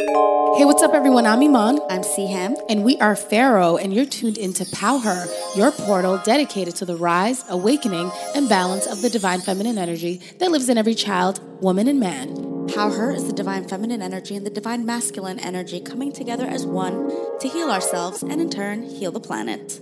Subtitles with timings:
[0.00, 1.26] Hey, what's up, everyone?
[1.26, 1.78] I'm Iman.
[1.90, 2.56] I'm Siham.
[2.70, 7.44] And we are Pharaoh, and you're tuned into Power, your portal dedicated to the rise,
[7.50, 12.00] awakening, and balance of the divine feminine energy that lives in every child, woman, and
[12.00, 12.66] man.
[12.68, 17.10] Power is the divine feminine energy and the divine masculine energy coming together as one
[17.40, 19.80] to heal ourselves and in turn heal the planet.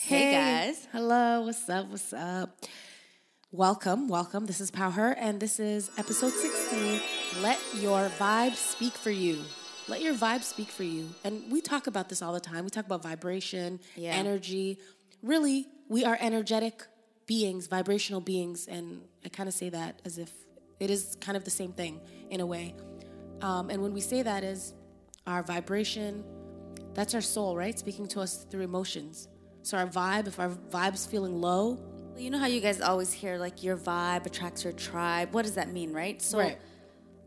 [0.00, 0.88] Hey, guys.
[0.90, 1.86] Hello, what's up?
[1.90, 2.58] What's up?
[3.52, 4.46] Welcome, welcome.
[4.46, 7.00] This is Power, and this is episode 16.
[7.40, 9.44] Let your vibe speak for you.
[9.90, 11.08] Let your vibe speak for you.
[11.24, 12.62] And we talk about this all the time.
[12.64, 14.12] We talk about vibration, Yeah.
[14.14, 14.78] energy.
[15.22, 16.86] Really, we are energetic
[17.26, 18.66] beings, vibrational beings.
[18.68, 20.32] And I kind of say that as if
[20.78, 22.00] it is kind of the same thing
[22.30, 22.74] in a way.
[23.42, 24.74] Um, and when we say that is
[25.26, 26.24] our vibration,
[26.94, 27.78] that's our soul, right?
[27.78, 29.28] Speaking to us through emotions.
[29.62, 31.78] So our vibe, if our vibe's feeling low,
[32.18, 35.32] You know how you guys always hear like your vibe attracts your tribe?
[35.32, 36.20] What does that mean, right?
[36.20, 36.58] So Right.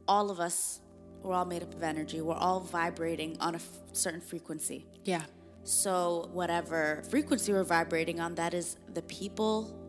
[0.08, 0.82] all of us,
[1.23, 2.22] we're all made up of energy.
[2.22, 4.86] We're all vibrating on a f- certain frequency.
[5.05, 5.23] yeah,
[5.64, 9.80] So whatever frequency we're vibrating on, that is the people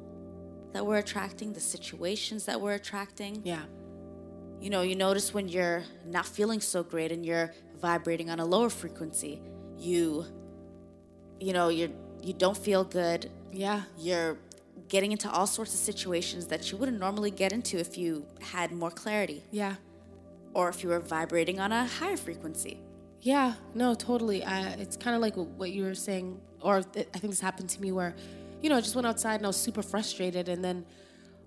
[0.73, 3.43] that we're attracting, the situations that we're attracting.
[3.45, 3.63] yeah,
[4.61, 8.45] You know, you notice when you're not feeling so great and you're vibrating on a
[8.45, 9.41] lower frequency,
[9.79, 10.25] you
[11.41, 11.91] you know, you're
[12.23, 13.29] you don't feel good.
[13.53, 14.39] yeah, You're
[14.89, 18.71] getting into all sorts of situations that you wouldn't normally get into if you had
[18.73, 19.75] more clarity yeah.
[20.55, 22.81] Or if you were vibrating on a higher frequency.
[23.21, 24.43] Yeah, no, totally.
[24.45, 27.71] Uh, it's kind of like what you were saying, or th- I think this happened
[27.71, 28.15] to me where,
[28.63, 30.85] you know, I just went outside and I was super frustrated and then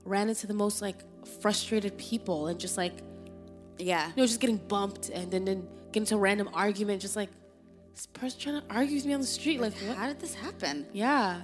[0.04, 0.98] ran into the most like
[1.42, 2.94] frustrated people and just like,
[3.78, 4.08] Yeah.
[4.10, 7.30] you know, just getting bumped and then, then get into a random argument, just like,
[7.94, 9.60] this person trying to argue with me on the street.
[9.62, 9.98] Like, what?
[9.98, 10.86] How did this happen?
[10.94, 11.42] Yeah.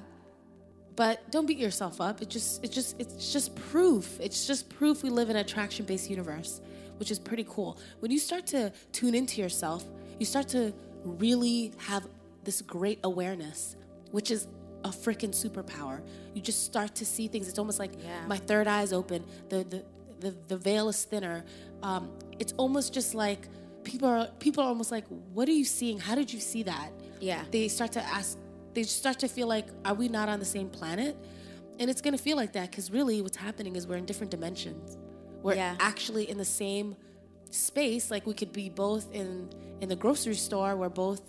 [0.96, 2.22] But don't beat yourself up.
[2.22, 4.20] It just it just it's just proof.
[4.20, 6.62] It's just proof we live in an attraction-based universe,
[6.98, 7.78] which is pretty cool.
[8.00, 9.84] When you start to tune into yourself,
[10.20, 12.06] you start to really have
[12.44, 13.76] this great awareness,
[14.12, 14.48] which is
[14.84, 16.02] a freaking superpower.
[16.34, 17.48] You just start to see things.
[17.48, 18.26] It's almost like Yeah.
[18.28, 19.24] my third eye is open.
[19.50, 19.84] The the
[20.20, 21.44] the, the veil is thinner.
[21.82, 22.10] Um,
[22.40, 23.48] it's almost just like
[23.84, 26.00] people are people are almost like, what are you seeing?
[26.00, 26.92] How did you see that?
[27.20, 27.44] Yeah.
[27.52, 28.38] they start to ask
[28.74, 31.16] they start to feel like are we not on the same planet
[31.80, 34.30] and it's going to feel like that because really what's happening is we're in different
[34.32, 34.98] dimensions
[35.44, 35.76] we're Yeah.
[35.80, 36.96] actually in the same
[37.52, 39.50] space like we could be both in
[39.82, 41.22] in the grocery store we're both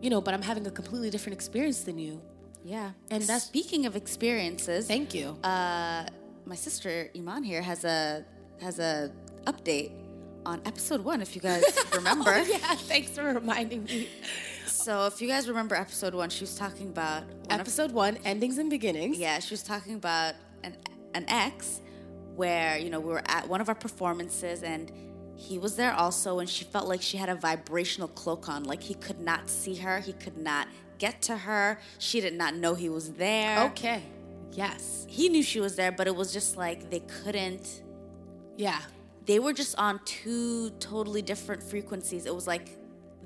[0.00, 2.20] you know but i'm having a completely different experience than you
[2.64, 2.92] Yeah.
[3.10, 4.86] And that's- speaking of experiences.
[4.86, 6.06] thank you uh,
[6.46, 8.24] my sister Iman here has a
[8.60, 9.10] has a
[9.46, 9.92] update
[10.46, 11.20] on episode one.
[11.20, 11.64] If you guys
[12.00, 14.08] remember, Oh, yeah thanks for reminding me
[14.66, 18.16] so if you guys remember episode one, she was talking about one of, episode one
[18.24, 20.34] endings and beginnings yeah, she was talking about
[20.64, 20.72] an
[21.14, 21.80] an ex
[22.40, 24.90] where you know we were at one of our performances and
[25.36, 28.82] he was there also and she felt like she had a vibrational cloak on like
[28.82, 30.66] he could not see her he could not
[30.98, 34.02] get to her she did not know he was there okay
[34.52, 37.82] yes he knew she was there but it was just like they couldn't
[38.56, 38.80] yeah
[39.30, 42.26] they were just on two totally different frequencies.
[42.26, 42.76] It was like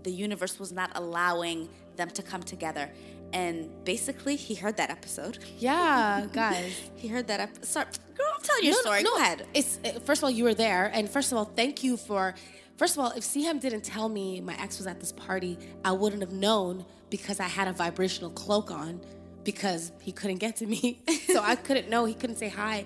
[0.02, 2.90] the universe was not allowing them to come together.
[3.34, 5.38] And basically, he heard that episode.
[5.58, 7.66] yeah guys He heard that episode.
[7.66, 7.86] Sorry,
[8.16, 9.02] girl, I'm telling your story.
[9.02, 9.38] Go ahead.
[9.52, 12.34] It's uh, first of all, you were there, and first of all, thank you for.
[12.76, 15.52] First of all, if Siham didn't tell me my ex was at this party,
[15.84, 19.00] I wouldn't have known because I had a vibrational cloak on,
[19.44, 21.00] because he couldn't get to me,
[21.34, 22.04] so I couldn't know.
[22.04, 22.84] He couldn't say hi.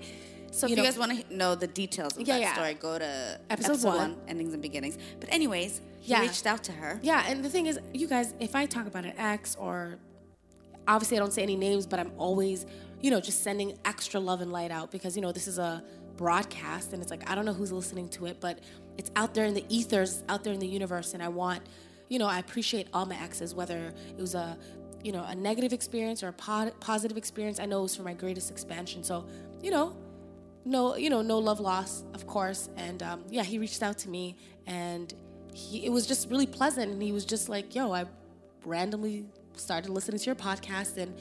[0.51, 2.53] So if you you, guys want to know the details of Yeah, that yeah.
[2.53, 3.97] story, go to Episode episode, one.
[3.97, 4.21] one.
[4.27, 4.97] endings and beginnings.
[5.19, 6.21] But anyways, he Yeah.
[6.21, 6.99] reached out to her.
[7.03, 9.97] Yeah, and the thing is, you guys, if I talk about an ex or
[10.87, 12.65] obviously I don't say any names, but I'm always,
[13.01, 15.83] you know, just sending extra love and light out because, you know, this is a
[16.17, 18.59] broadcast and it's like I don't know who's listening to it, but
[18.97, 21.61] it's out there in the ethers, out there in the universe and I want,
[22.09, 24.57] you know, I appreciate all my exes whether it was a
[25.03, 27.59] you know, a negative experience or a po- positive experience.
[27.59, 29.03] I know it was for my greatest expansion.
[29.03, 29.25] So,
[29.61, 29.95] you know,
[30.65, 32.69] no, you know, no love loss, of course.
[32.77, 34.35] And um, yeah, he reached out to me,
[34.67, 35.13] and
[35.53, 36.91] he it was just really pleasant.
[36.91, 38.05] And he was just like, "Yo, I
[38.65, 39.25] randomly
[39.59, 41.15] started listening to your podcast, and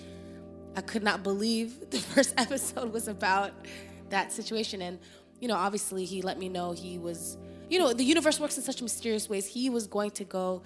[0.76, 3.52] I could not believe the first episode was about
[4.10, 4.98] that situation." And
[5.40, 7.36] you know, obviously, he let me know he was,
[7.68, 9.46] you know, the universe works in such mysterious ways.
[9.46, 10.62] He was going to go,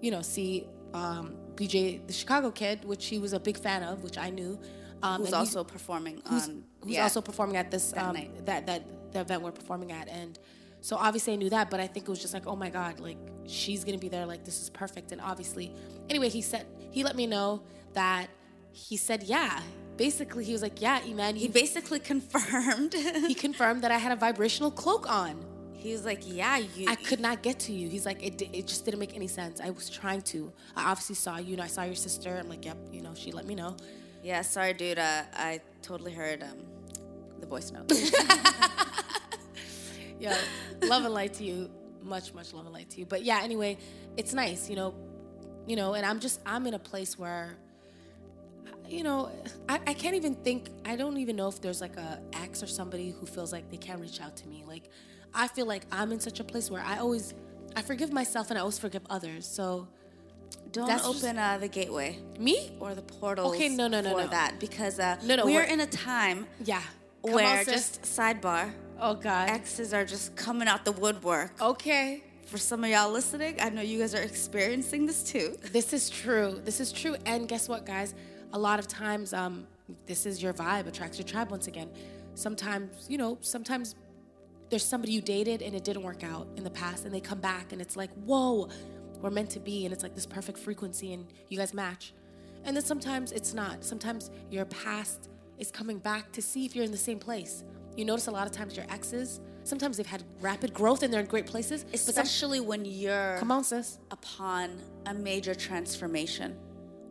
[0.00, 4.02] you know, see um, BJ, the Chicago kid, which he was a big fan of,
[4.02, 4.58] which I knew.
[5.02, 7.02] Um, Who's also performing who's, on who's yeah.
[7.02, 8.46] also performing at this that um, night.
[8.46, 10.38] that that the event we're performing at and
[10.80, 12.98] so obviously I knew that but I think it was just like oh my god
[13.00, 15.72] like she's gonna be there like this is perfect and obviously
[16.08, 17.60] anyway he said he let me know
[17.92, 18.26] that
[18.72, 19.60] he said yeah
[19.98, 22.94] basically he was like yeah Iman He he, basically confirmed.
[22.94, 25.34] he confirmed that I had a vibrational cloak on
[25.84, 27.86] He was like, "Yeah, you." I could not get to you.
[27.94, 29.56] He's like, it, it just didn't make any sense.
[29.60, 30.38] I was trying to.
[30.74, 32.30] I obviously saw you, and I saw your sister.
[32.40, 33.72] I'm like, yep, you know, she let me know.
[34.30, 34.98] Yeah, sorry, dude.
[34.98, 36.58] Uh, I totally heard um,
[37.42, 37.92] the voice note.
[40.18, 40.36] Yeah,
[40.92, 41.70] love and light to you.
[42.02, 43.06] Much, much love and light to you.
[43.06, 43.76] But yeah, anyway,
[44.16, 44.94] it's nice, you know,
[45.66, 47.56] you know, and I'm just I'm in a place where,
[48.88, 49.30] you know,
[49.68, 50.68] I, I can't even think.
[50.84, 53.76] I don't even know if there's like a ex or somebody who feels like they
[53.76, 54.64] can't reach out to me.
[54.66, 54.90] Like,
[55.34, 57.34] I feel like I'm in such a place where I always
[57.74, 59.46] I forgive myself and I always forgive others.
[59.46, 59.88] So
[60.72, 63.50] Don't That's just- open uh, the gateway me, or the portal?
[63.50, 64.28] Okay, no, no, no, for no.
[64.28, 66.82] that because uh, No, no, we're we're- in a time yeah,
[67.24, 68.70] Come where on, just sidebar
[69.00, 71.50] oh god, exes are just coming out the woodwork.
[71.60, 72.22] okay.
[72.46, 75.56] For some of y'all listening, I know you guys are experiencing this too.
[75.72, 76.60] This is true.
[76.64, 77.16] This is true.
[77.26, 78.14] And guess what, guys?
[78.52, 79.66] A lot of times, um,
[80.06, 81.90] this is your vibe, attracts your tribe once again.
[82.34, 83.96] Sometimes, you know, sometimes
[84.70, 87.40] there's somebody you dated and it didn't work out in the past, and they come
[87.40, 88.68] back and it's like, whoa,
[89.20, 92.12] we're meant to be, and it's like this perfect frequency, and you guys match.
[92.64, 93.84] And then sometimes it's not.
[93.84, 97.64] Sometimes your past is coming back to see if you're in the same place.
[97.96, 101.20] You notice a lot of times your exes, sometimes they've had rapid growth and they're
[101.20, 101.84] in great places.
[101.84, 103.98] but some- Especially when you're come on, sis.
[104.10, 106.56] upon a major transformation.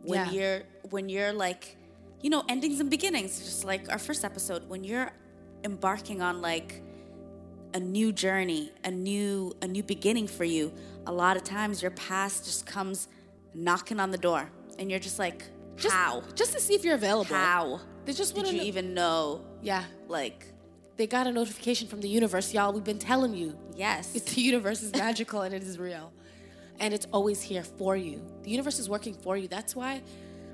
[0.04, 0.30] When Yeah.
[0.30, 1.76] you're when you're like,
[2.22, 5.10] you know, endings and beginnings, just like our first episode, when you're
[5.64, 6.82] embarking on like
[7.74, 10.72] a new journey, a new a new beginning for you,
[11.06, 13.08] a lot of times your past just comes
[13.54, 15.44] knocking on the door and you're just like,
[15.76, 16.22] Just, how?
[16.34, 17.34] Just to see if you're available.
[17.34, 17.80] How?
[18.04, 19.84] They just want to even know Yeah.
[20.08, 20.46] like
[20.96, 22.72] They got a notification from the universe, y'all.
[22.72, 23.56] We've been telling you.
[23.74, 24.12] yes.
[24.34, 26.12] The universe is magical and it is real.
[26.80, 28.22] And it's always here for you.
[28.42, 29.48] The universe is working for you.
[29.48, 30.02] That's why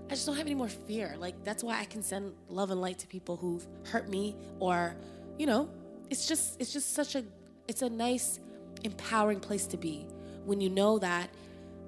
[0.07, 1.15] I just don't have any more fear.
[1.19, 4.97] Like, that's why I can send love and light to people who've hurt me or,
[5.39, 5.69] you know,
[6.11, 7.25] it's just, it's just such a,
[7.69, 8.41] it's a nice,
[8.85, 10.07] empowering place to be
[10.45, 11.31] when you know that,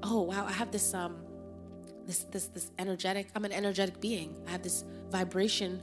[0.03, 1.17] oh, wow, I have this, um,
[2.06, 4.35] this, this, this energetic, I'm an energetic being.
[4.47, 5.83] I have this vibration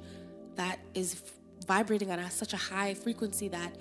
[0.55, 1.21] that is
[1.65, 3.75] vibrating on a, such a high frequency that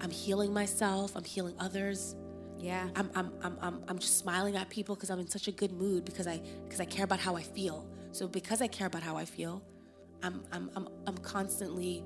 [0.00, 2.14] I'm healing myself, I'm healing others.
[2.58, 2.88] yeah.
[2.96, 5.72] I'm, I'm, I'm, I'm, I'm just smiling at people because I'm in such a good
[5.72, 7.86] mood because I, because I care about how I feel.
[8.12, 9.62] So because I care about how I feel,
[10.22, 12.02] I'm, I'm, I'm, I'm constantly,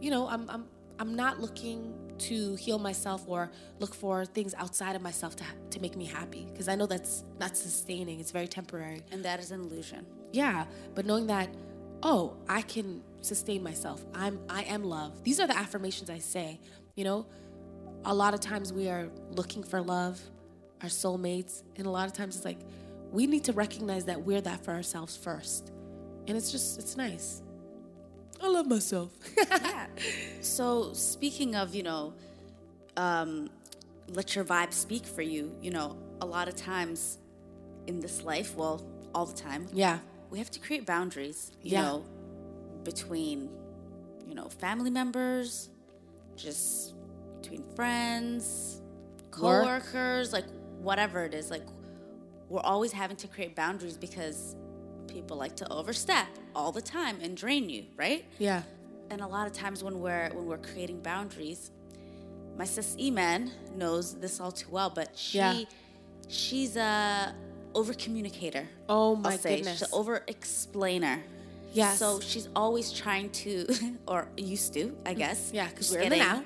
[0.00, 0.64] you know, I'm, I'm,
[0.98, 5.80] I'm not looking to heal myself or look for things outside of myself to, to
[5.80, 8.18] make me happy because I know that's not sustaining.
[8.18, 9.02] It's very temporary.
[9.12, 10.06] And that is an illusion.
[10.32, 10.64] Yeah,
[10.94, 11.48] but knowing that,
[12.02, 14.04] oh, I can sustain myself.
[14.14, 15.22] I'm I am love.
[15.24, 16.60] These are the affirmations I say.
[16.94, 17.26] You know,
[18.04, 20.20] a lot of times we are looking for love,
[20.82, 22.60] our soulmates, and a lot of times it's like
[23.10, 25.72] we need to recognize that we're that for ourselves first.
[26.26, 27.42] And it's just it's nice.
[28.40, 29.10] I love myself.
[29.38, 29.86] yeah.
[30.42, 32.14] So speaking of, you know,
[32.96, 33.48] um,
[34.08, 35.54] let your vibe speak for you.
[35.60, 37.18] You know, a lot of times
[37.86, 38.84] in this life, well,
[39.14, 39.98] all the time, yeah.
[40.30, 41.52] We have to create boundaries.
[41.62, 41.82] You Yeah.
[41.82, 42.04] know,
[42.84, 43.50] between,
[44.26, 45.68] you know, family members,
[46.36, 46.94] just
[47.40, 48.80] between friends,
[49.40, 49.64] Work.
[49.64, 50.46] coworkers, like
[50.80, 51.50] whatever it is.
[51.50, 51.66] Like
[52.48, 54.54] we're always having to create boundaries because
[55.08, 58.24] people like to overstep all the time and drain you, right?
[58.38, 58.62] Yeah.
[59.08, 61.70] and a lot of times when we're when we're creating boundaries
[62.58, 65.60] my sis Iman knows this all too well but she Yeah.
[66.28, 67.32] she's a
[67.78, 69.78] over communicator Oh my goodness.
[69.78, 71.16] she's an over explainer
[71.72, 71.98] Yes.
[71.98, 73.52] so she's always trying to
[74.12, 76.42] or used to i mm, guess Yeah, because we're getting now.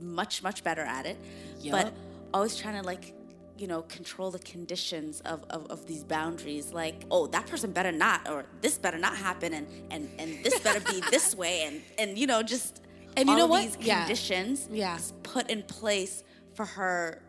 [0.00, 1.16] much much better at it
[1.60, 1.72] Yup.
[1.76, 1.94] but
[2.34, 3.14] always trying to like
[3.58, 7.92] you know control the conditions of, of, of these boundaries like oh that person better
[7.92, 11.82] not or this better not happen and and, and this better be this way and
[11.98, 12.72] and you know just
[13.16, 13.62] And you all know what?
[13.64, 14.04] these Yeah.
[14.04, 14.96] conditions Yeah.
[15.34, 16.14] put in place
[16.56, 17.20] for her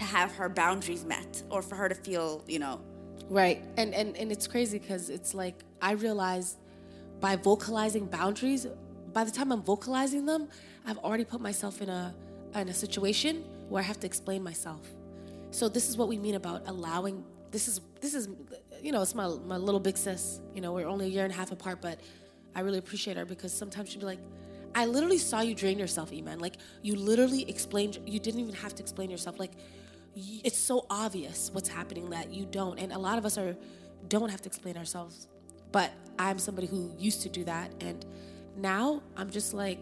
[0.00, 2.80] to have her boundaries met or for her to feel you know
[3.28, 3.62] Right.
[3.76, 6.56] And and and it's crazy because it's like I realized
[7.20, 8.66] by vocalizing boundaries,
[9.12, 10.48] by the time I'm vocalizing them,
[10.86, 12.14] I've already put myself in a
[12.54, 14.80] in a situation where I have to explain myself.
[15.50, 18.28] So this is what we mean about allowing this is this is
[18.82, 20.40] you know, it's my my little big sis.
[20.54, 22.00] You know, we're only a year and a half apart, but
[22.54, 24.20] I really appreciate her because sometimes she'd be like,
[24.74, 26.38] I literally saw you drain yourself, Iman.
[26.38, 29.38] Like you literally explained you didn't even have to explain yourself.
[29.38, 29.52] Like
[30.16, 33.56] it's so obvious what's happening that you don't and a lot of us are
[34.08, 35.28] don't have to explain ourselves
[35.72, 38.04] but i'm somebody who used to do that and
[38.56, 39.78] now i'm just like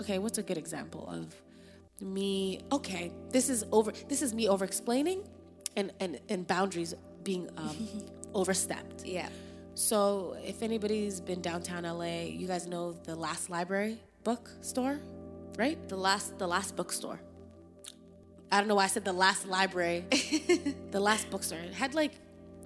[0.00, 1.34] okay what's a good example of
[2.06, 5.22] me okay this is over this is me over explaining
[5.76, 7.76] and and and boundaries being um
[8.34, 9.28] overstepped yeah
[9.74, 15.00] so if anybody's been downtown la you guys know the last library book store
[15.58, 15.76] right?
[15.88, 17.20] The last, the last bookstore.
[18.50, 20.04] I don't know why I said the last library,
[20.90, 21.58] the last bookstore.
[21.58, 22.12] It had like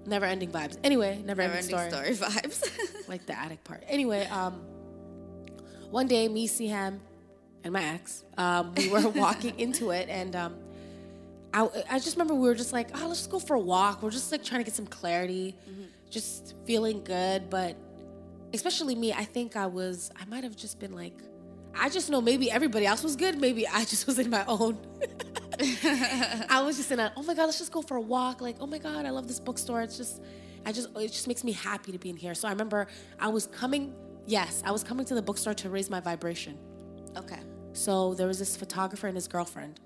[0.07, 0.77] never ending vibes.
[0.85, 1.91] Anyway, never, Never ending story.
[1.91, 3.09] story vibes.
[3.09, 3.83] like the attic part.
[3.89, 4.61] Anyway, um,
[5.91, 6.99] one day, me, Siham,
[7.65, 10.55] and my ex, um, we were walking into it, and um,
[11.53, 14.03] I, I just remember we were just like, oh, let's just go for a walk.
[14.03, 15.55] We're just like trying to get some clarity,
[16.11, 17.51] just feeling good.
[17.51, 17.77] But
[18.55, 21.15] especially me, I think I was, I might have just been like,
[21.75, 23.39] I just know maybe everybody else was good.
[23.41, 24.79] Maybe I just was in my own.
[25.61, 28.41] I was just in a, oh my God, let's just go for a walk.
[28.41, 29.83] Like, oh my God, I love this bookstore.
[29.83, 30.23] It's just,
[30.65, 32.35] I just, it just makes me happy to be in here.
[32.35, 32.87] So I remember
[33.19, 33.95] I was coming,
[34.27, 36.59] yes, I was coming to the bookstore to raise my vibration.
[37.17, 37.41] okay.
[37.75, 39.81] So there was this photographer and his girlfriend.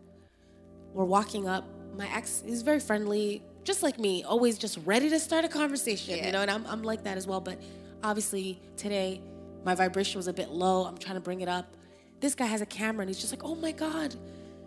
[0.93, 1.65] We're walking up.
[1.97, 6.17] My ex is very friendly, just like me, always just ready to start a conversation,
[6.19, 6.27] Yeah.
[6.27, 7.41] you know, and I'm, I'm like that as well.
[7.41, 7.61] But
[8.03, 9.21] obviously today,
[9.65, 10.85] my vibration was a bit low.
[10.85, 11.77] I'm trying to bring it up.
[12.21, 14.15] This guy has a camera and he's just like, oh my God.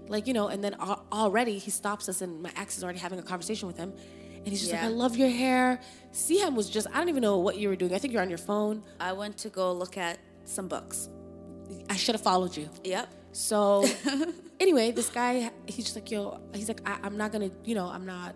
[0.10, 3.20] Like, you know, and then already he stops us and my ex is already having
[3.20, 3.94] a conversation with him.
[4.38, 4.82] And he's just Yeah.
[4.82, 5.80] like, I love your hair.
[6.12, 7.94] Siham was just, I don't even know what you were doing.
[7.94, 8.84] I think you're on your phone.
[9.00, 11.10] I went to go look at some books.
[11.89, 12.70] I should have followed you.
[12.84, 13.08] Yep.
[13.34, 13.86] So
[14.60, 17.86] anyway, this guy, he's just like, yo, he's like, I, I'm not gonna, you know,
[17.88, 18.34] I'm not,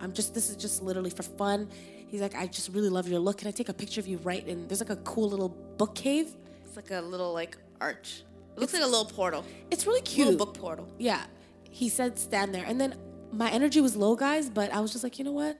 [0.00, 1.68] I'm just, this is just literally for fun.
[2.06, 3.38] He's like, I just really love your look.
[3.38, 5.96] Can I take a picture of you right in, there's like a cool little book
[5.96, 6.36] cave.
[6.64, 8.22] It's like a little like arch.
[8.56, 9.44] It looks like a little portal.
[9.70, 10.28] It's really cute.
[10.28, 10.88] Little book portal.
[10.98, 11.24] Yeah.
[11.70, 12.64] He said stand there.
[12.64, 12.96] And then
[13.30, 15.58] my energy was low, guys, but I was just like, you know what?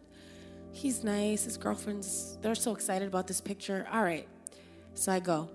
[0.73, 1.45] He's nice.
[1.45, 3.87] His girlfriend's, they're so excited about this picture.
[3.93, 4.27] All right.
[4.95, 5.51] So I go.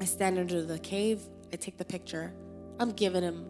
[0.00, 1.22] I stand under the cave.
[1.50, 2.32] I take the picture.
[2.78, 3.46] I'm giving him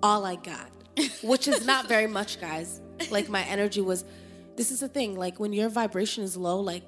[0.00, 0.70] all I got,
[1.22, 2.80] which is not very much, guys.
[3.10, 4.04] Like my energy was,
[4.54, 5.16] this is the thing.
[5.16, 6.84] Like when your vibration is low, like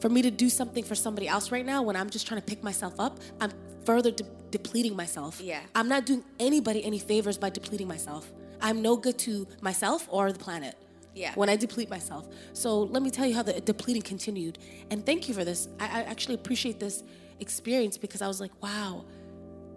[0.00, 2.46] for me to do something for somebody else right now, when I'm just trying to
[2.46, 3.52] pick myself up, I'm
[3.84, 5.40] further de- depleting myself.
[5.40, 5.60] Yeah.
[5.74, 8.30] I'm not doing anybody any favors by depleting myself.
[8.60, 10.76] I'm no good to myself or the planet.
[11.14, 11.32] Yeah.
[11.34, 12.28] When I deplete myself.
[12.54, 14.58] So let me tell you how the depleting continued.
[14.90, 15.68] And thank you for this.
[15.78, 17.04] I, I actually appreciate this
[17.40, 19.04] experience because I was like, wow,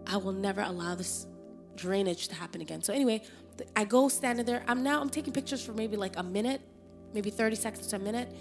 [0.08, 1.28] I will never allow this
[1.76, 2.82] drainage to happen again.
[2.82, 3.22] So anyway,
[3.76, 4.64] I go standing there.
[4.68, 6.62] I'm now I'm taking pictures for maybe like a minute,
[7.14, 8.32] maybe 30 seconds to a minute.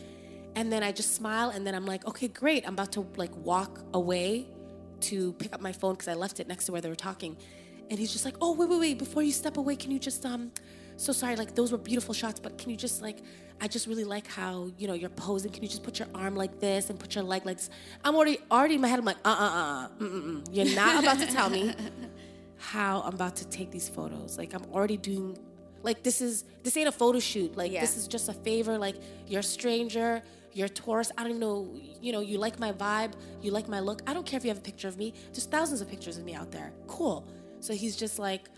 [0.55, 2.67] And then I just smile and then I'm like, okay, great.
[2.67, 4.47] I'm about to like walk away
[5.03, 7.37] to pick up my phone because I left it next to where they were talking.
[7.91, 8.99] And he's just like, oh, wait, wait, wait.
[8.99, 10.51] Before you step away, can you just, um,
[10.97, 13.19] so sorry, like those were beautiful shots, but can you just like,
[13.61, 15.53] I just really like how, you know, you're posing.
[15.53, 17.71] Can you just put your arm like this and put your leg like this?
[18.05, 20.49] I'm already, already in my head, I'm like, uh, uh, uh, mm, mm, mm.
[20.53, 21.75] You're not about to tell me
[22.57, 24.37] how I'm about to take these photos.
[24.39, 25.39] Like I'm already doing
[25.83, 27.57] like this is this ain't a photo shoot.
[27.57, 27.81] Like Yeah.
[27.83, 28.79] this is just a favor.
[28.79, 30.23] Like you're a stranger,
[30.57, 31.13] you're a tourist.
[31.19, 31.69] I don't even know,
[32.01, 34.01] you know, you like my vibe, you like my look.
[34.07, 35.13] I don't care if you have a picture of me.
[35.33, 36.73] There's thousands of pictures of me out there.
[36.87, 37.29] Cool.
[37.61, 38.49] So he's just like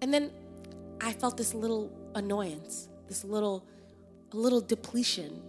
[0.00, 0.30] and then
[1.00, 3.66] I felt this little annoyance, this little
[4.32, 5.42] a little depletion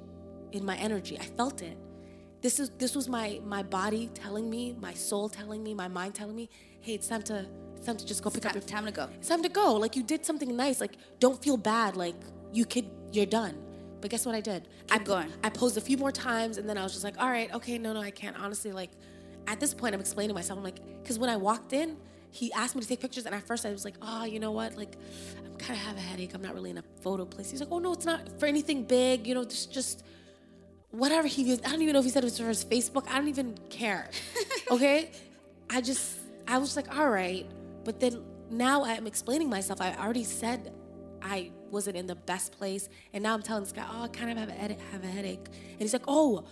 [0.51, 1.17] in my energy.
[1.19, 1.77] I felt it.
[2.41, 6.15] This is this was my my body telling me, my soul telling me, my mind
[6.15, 6.49] telling me,
[6.81, 7.45] hey, it's time to
[7.77, 9.09] it's time to just go pick up Time, your time to go.
[9.19, 9.75] it's time to go.
[9.75, 10.81] Like you did something nice.
[10.81, 11.95] Like don't feel bad.
[11.95, 12.15] Like
[12.51, 13.62] you could, you're done.
[14.03, 14.67] But guess what I did?
[14.91, 15.31] I Keep going.
[15.45, 17.77] I posed a few more times, and then I was just like, all right, okay,
[17.77, 18.37] no, no, I can't.
[18.37, 18.89] Honestly, like
[19.47, 20.57] at this point, I'm explaining myself.
[20.57, 21.95] I'm like, because when I walked in,
[22.29, 24.51] he asked me to take pictures, and at first I was like, oh, you know
[24.51, 24.75] what?
[24.75, 24.97] Like
[25.37, 26.33] I'm kind of have a headache.
[26.33, 27.49] I'm not really in a photo place.
[27.49, 29.25] He's like, oh no, it's not for anything big.
[29.25, 30.03] You know, just just
[30.91, 31.61] whatever he was.
[31.65, 33.07] I don't even know if he said it was for his Facebook.
[33.07, 34.09] I don't even care.
[34.69, 35.11] Okay,
[35.69, 37.45] I just I was like, all right,
[37.85, 39.79] but then now I'm explaining myself.
[39.79, 40.73] I already said
[41.21, 44.31] I wasn't in the best place, and now I'm telling this guy, oh, I kind
[44.31, 44.79] of have a headache.
[44.91, 46.45] Have a headache, and he's like, oh.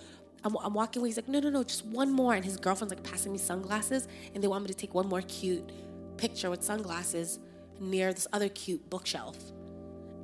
[0.44, 1.10] I'm, I'm walking away.
[1.10, 2.34] He's like, no, no, no, just one more.
[2.34, 5.22] And his girlfriend's like passing me sunglasses, and they want me to take one more
[5.22, 5.70] cute
[6.18, 7.38] picture with sunglasses
[7.80, 9.38] near this other cute bookshelf.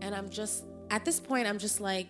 [0.02, 2.08] And I'm just, at this point, I'm just like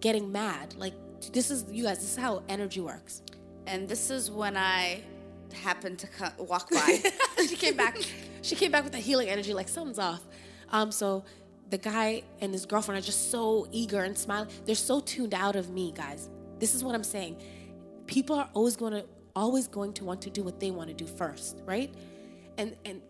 [0.00, 0.74] getting mad.
[0.76, 0.94] Like,
[1.32, 3.22] this is, you guys, this is how energy works.
[3.66, 5.02] And this is when I
[5.52, 7.00] happened to co- walk by.
[7.48, 7.98] she came back.
[8.42, 10.22] She came back with a healing energy, like something's off.
[10.70, 11.24] Um, so
[11.70, 14.48] the guy and his girlfriend are just so eager and smiling.
[14.64, 16.28] They're so tuned out of me, guys.
[16.58, 17.40] This is what I'm saying.
[18.06, 19.04] People are always going to
[19.36, 21.94] always going to want to do what they want to do first, right?
[22.56, 23.02] And and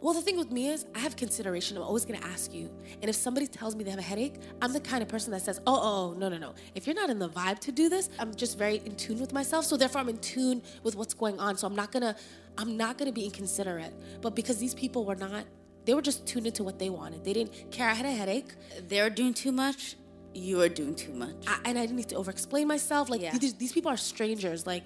[0.00, 1.76] well, the thing with me is I have consideration.
[1.76, 2.70] I'm always going to ask you.
[3.02, 5.42] And if somebody tells me they have a headache, I'm the kind of person that
[5.42, 6.54] says, oh, oh, oh, no, no, no.
[6.74, 9.34] If you're not in the vibe to do this, I'm just very in tune with
[9.34, 9.66] myself.
[9.66, 11.58] So therefore, I'm in tune with what's going on.
[11.58, 12.16] So I'm not to,
[12.56, 13.92] I'm not to be inconsiderate.
[14.22, 15.44] But because these people were not,
[15.84, 17.24] they were just tuned into what they wanted.
[17.24, 18.52] They didn't care I had a headache.
[18.88, 19.96] They're doing too much.
[20.34, 21.34] You are doing too much.
[21.46, 23.08] I, and I didn't need to over explain myself.
[23.10, 23.36] Like Yeah.
[23.36, 24.66] these, these people are strangers.
[24.66, 24.84] Like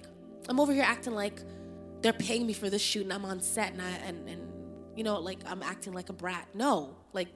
[0.49, 1.41] I'm over here acting like
[2.01, 4.41] they're paying me for this shoot and I'm on set and I and, and
[4.95, 6.47] you know like I'm acting like a brat.
[6.53, 7.29] No, like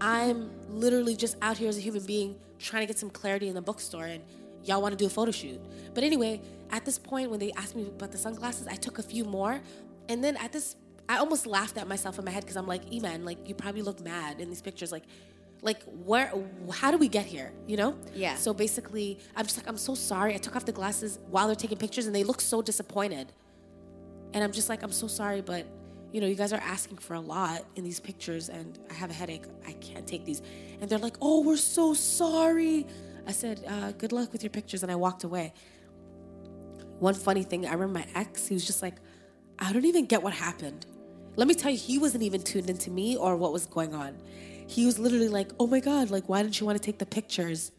[0.00, 3.54] I'm literally just out here as a human being trying to get some clarity in
[3.54, 4.22] the bookstore and
[4.64, 5.60] y'all want to do a photo shoot.
[5.94, 6.40] But anyway,
[6.70, 9.60] at this point when they asked me about the sunglasses, I took a few more
[10.08, 10.76] and then at this
[11.08, 13.82] I almost laughed at myself in my head because I'm like, E-man, like you probably
[13.82, 14.92] look mad in these pictures.
[14.92, 15.04] Like,
[15.62, 16.32] like where,
[16.72, 17.52] how do we get here?
[17.66, 17.96] You know?
[18.14, 18.36] Yeah.
[18.36, 20.34] So basically, I'm just like, I'm so sorry.
[20.34, 23.32] I took off the glasses while they're taking pictures and they look so disappointed.
[24.34, 25.66] And I'm just like, I'm so sorry, but
[26.12, 29.10] you know, you guys are asking for a lot in these pictures and I have
[29.10, 29.44] a headache.
[29.66, 30.42] I can't take these.
[30.80, 32.86] And they're like, oh, we're so sorry.
[33.26, 34.82] I said, uh, good luck with your pictures.
[34.82, 35.52] And I walked away.
[36.98, 38.94] One funny thing, I remember my ex, he was just like,
[39.58, 40.86] I don't even get what happened.
[41.38, 44.16] Let me tell you, he wasn't even tuned into me or what was going on.
[44.66, 47.06] He was literally like, oh my God, like, why didn't you want to take the
[47.06, 47.70] pictures?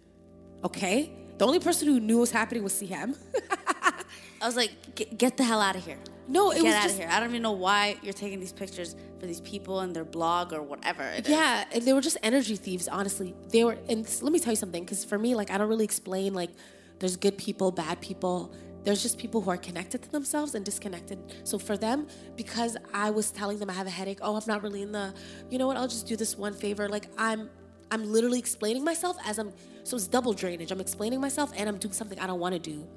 [0.64, 1.12] Okay?
[1.38, 3.18] The only person who knew what was happening was Siham.
[4.42, 4.72] I was like,
[5.18, 5.98] get, the hell out of here.
[6.30, 7.10] No, it get was out just- of here.
[7.12, 10.54] I don't even know why you're taking these pictures for these people and their blog
[10.54, 11.04] or whatever.
[11.04, 11.30] it is.
[11.30, 13.36] Yeah, and they were just energy thieves, honestly.
[13.50, 15.84] They were, and let me tell you something, because for me, like, I don't really
[15.84, 16.52] explain, like,
[17.00, 18.54] there's good people, bad people.
[18.84, 21.20] There's just people who are connected to themselves and disconnected.
[21.44, 24.64] So for them, because I was telling them I have a headache, oh, I'm not
[24.64, 25.14] really in the,
[25.50, 26.88] you know what, I'll just do this one favor.
[26.88, 27.50] Like, I'm,
[27.92, 29.52] I'm literally explaining myself as I'm,
[29.84, 30.72] so it's double drainage.
[30.72, 32.88] I'm explaining myself and I'm doing something I don't want to do.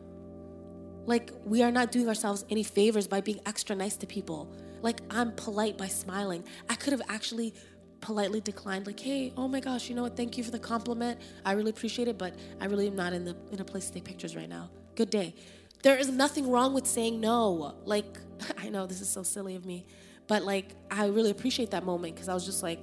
[1.04, 4.54] Like, we are not doing ourselves any favors by being extra nice to people.
[4.82, 6.44] Like, I'm polite by smiling.
[6.68, 7.54] I could have actually
[8.00, 10.16] politely declined, like, hey, oh my gosh, you know what?
[10.16, 11.20] Thank you for the compliment.
[11.44, 13.94] I really appreciate it, but I really am not in the in a place to
[13.94, 14.70] take pictures right now.
[14.94, 15.34] Good day.
[15.82, 17.74] There is nothing wrong with saying no.
[17.84, 18.18] Like,
[18.58, 19.86] I know this is so silly of me,
[20.26, 22.80] but like, I really appreciate that moment because I was just like,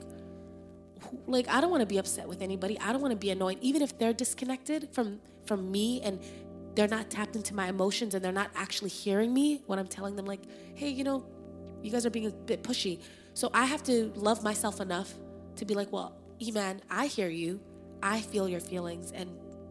[1.27, 2.79] like I don't want to be upset with anybody.
[2.79, 6.19] I don't want to be annoyed, even if they're disconnected from from me and
[6.75, 10.15] they're not tapped into my emotions and they're not actually hearing me when I'm telling
[10.15, 10.41] them like,
[10.75, 11.25] hey, you know,
[11.81, 12.99] you guys are being a bit pushy.
[13.33, 15.13] So I have to love myself enough
[15.55, 17.59] to be like, well, E-man, I hear you.
[18.01, 19.29] I feel your feelings and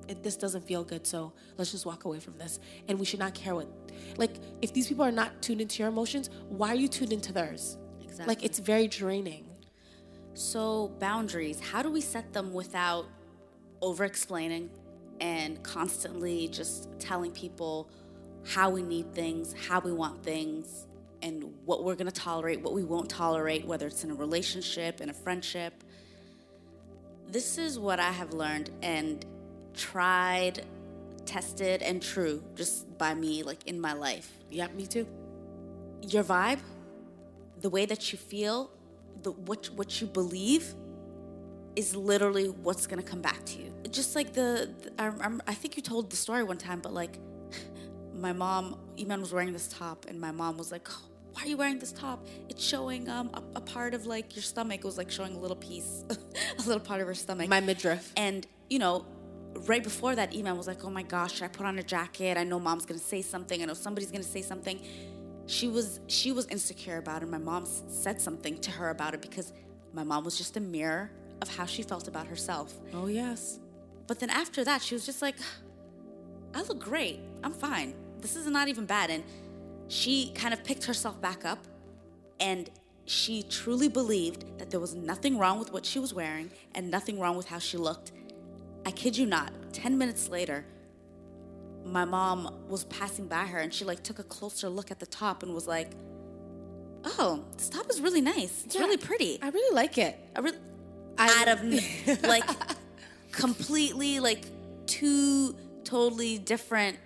[0.08, 1.06] it, this doesn't feel good.
[1.06, 2.58] So let's just walk away from this.
[2.88, 3.68] And we should not care what,
[4.16, 7.32] like, if these people are not tuned into your emotions, why are you tuned into
[7.32, 7.78] theirs?
[8.02, 8.26] Exactly.
[8.26, 9.44] Like, it's very draining.
[10.34, 13.06] So, boundaries, how do we set them without
[13.80, 14.70] over explaining
[15.20, 17.90] and constantly just telling people
[18.46, 20.86] how we need things, how we want things,
[21.22, 25.00] and what we're going to tolerate, what we won't tolerate, whether it's in a relationship,
[25.00, 25.82] in a friendship?
[27.26, 29.24] This is what I have learned and
[29.78, 30.64] tried,
[31.24, 35.06] tested, and true just by me, like in my life Yeah, me too.
[36.02, 36.60] your vibe,
[37.60, 38.70] the way that you feel,
[39.22, 40.64] the what what you believe
[41.76, 43.72] is literally what's gonna come back to you.
[43.90, 44.50] Just like the,
[44.82, 47.18] the- I, I'm- I think you told the story one time, but like
[48.14, 50.86] my mom, Iman was wearing this top, and my mom was like,
[51.32, 52.26] "Why are you wearing this top?
[52.48, 55.38] It's showing um a, a part of like your stomach." It was like showing a
[55.44, 57.48] little piece, a little part of her stomach.
[57.48, 58.12] My midriff.
[58.16, 59.04] And, you know,
[59.66, 61.82] right before that, email, I was like, oh my gosh, should I put on a
[61.82, 62.36] jacket?
[62.36, 63.62] I know mom's gonna say something.
[63.62, 64.80] I know somebody's gonna say something.
[65.46, 67.28] She was she was insecure about it.
[67.28, 69.52] My mom said something to her about it because
[69.92, 72.74] my mom was just a mirror of how she felt about herself.
[72.92, 73.58] Oh, yes.
[74.06, 75.36] But then after that, she was just like,
[76.54, 77.20] I look great.
[77.44, 77.94] I'm fine.
[78.20, 79.10] This is not even bad.
[79.10, 79.24] And
[79.88, 81.58] she kind of picked herself back up
[82.40, 82.70] and
[83.04, 87.18] she truly believed that there was nothing wrong with what she was wearing and nothing
[87.18, 88.12] wrong with how she looked.
[88.88, 90.64] I kid you not, 10 minutes later,
[91.84, 95.04] my mom was passing by her and she like took a closer look at the
[95.04, 95.90] top and was like,
[97.04, 98.64] "Oh, this top is really nice.
[98.64, 98.80] It's Yeah.
[98.84, 100.18] really pretty." I really like it.
[100.34, 100.56] I really
[101.18, 102.48] I- out of like
[103.30, 104.46] completely like
[104.86, 106.96] two totally different,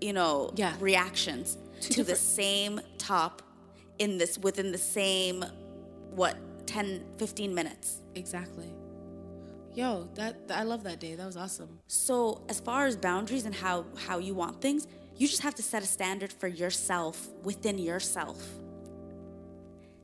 [0.00, 0.74] you know, Yeah.
[0.78, 3.42] reactions to the same top
[3.98, 5.44] in this within the same
[6.12, 6.36] what
[6.68, 7.98] 10 15 minutes.
[8.14, 8.72] Exactly.
[9.74, 11.14] Yo, that I love that day.
[11.14, 11.80] That was awesome.
[11.88, 15.62] So, as far as boundaries and how how you want things, you just have to
[15.62, 18.40] set a standard for yourself within yourself.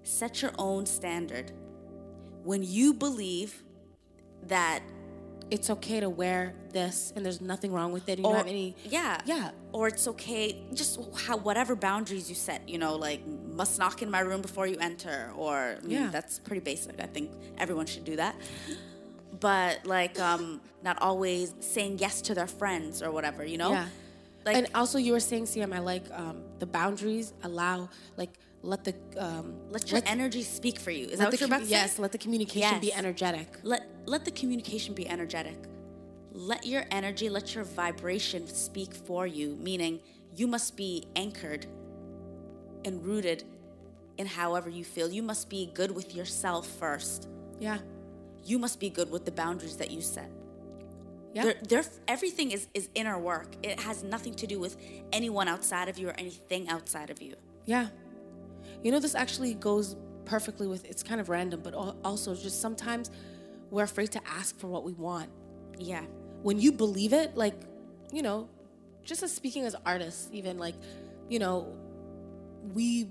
[0.02, 1.52] Set your own standard.
[2.42, 3.62] When you believe
[4.48, 4.82] that
[5.50, 8.18] It's okay to wear this, and there's nothing wrong with it.
[8.18, 8.76] You don't have any.
[8.84, 9.50] yeah Yeah.
[9.72, 10.44] or it's okay
[10.80, 10.92] just
[11.26, 13.20] how whatever boundaries you set you know like
[13.60, 16.08] must knock in my room before you enter or I mean, Yeah.
[16.16, 17.26] that's pretty basic i think
[17.64, 18.34] everyone should do that
[19.38, 23.86] but like um not always saying yes to their friends or whatever you know Yeah.
[24.44, 28.30] like and also, you were saying, Siham, I like um, the boundaries allow, like,
[28.62, 31.60] let the um, let your energy speak for you is that what the you're about
[31.60, 32.98] to say yes, let the communication be Yes.
[32.98, 33.48] energetic.
[33.62, 35.56] let let the communication be energetic
[36.32, 40.00] let your energy let your vibration speak for you meaning
[40.34, 41.66] you must be anchored
[42.84, 43.44] and rooted
[44.18, 45.10] in however you feel.
[45.10, 47.28] You must be good with yourself first.
[47.58, 47.78] Yeah.
[48.44, 50.30] You must be good with the boundaries that you set.
[51.32, 51.44] Yeah.
[51.44, 53.54] There, there, everything is, is inner work.
[53.62, 54.76] It has nothing to do with
[55.12, 57.36] anyone outside of you or anything outside of you.
[57.66, 57.88] Yeah.
[58.82, 61.74] You know, this actually goes perfectly with it's kind of random, but
[62.04, 63.10] also just sometimes
[63.70, 65.30] we're afraid to ask for what we want.
[65.78, 66.04] Yeah.
[66.42, 67.54] When you believe it, like,
[68.12, 68.48] you know,
[69.04, 70.74] just as speaking as artists, even like,
[71.28, 71.72] you know,
[72.74, 73.08] we,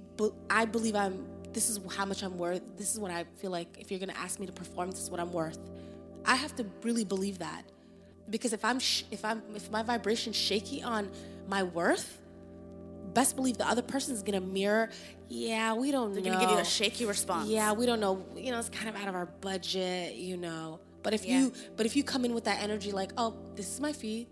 [0.50, 2.62] I believe I'm, this is how much I'm worth.
[2.78, 5.02] This is what I feel like if you're going to ask me to perform, this
[5.02, 5.58] is what I'm worth.
[6.26, 7.64] I have to really believe that.
[8.30, 11.10] Because if I'm, sh- if I'm, if my vibration's shaky on
[11.48, 12.20] my worth,
[13.14, 14.90] best believe the other person is gonna mirror.
[15.28, 16.30] Yeah, we don't They're know.
[16.30, 17.50] going to give you a shaky response.
[17.50, 18.26] Yeah, we don't know.
[18.36, 20.16] You know, it's kind of out of our budget.
[20.16, 21.40] You know, but if Yeah.
[21.42, 24.28] you, but if you come in with that energy, like, oh, this is my fee,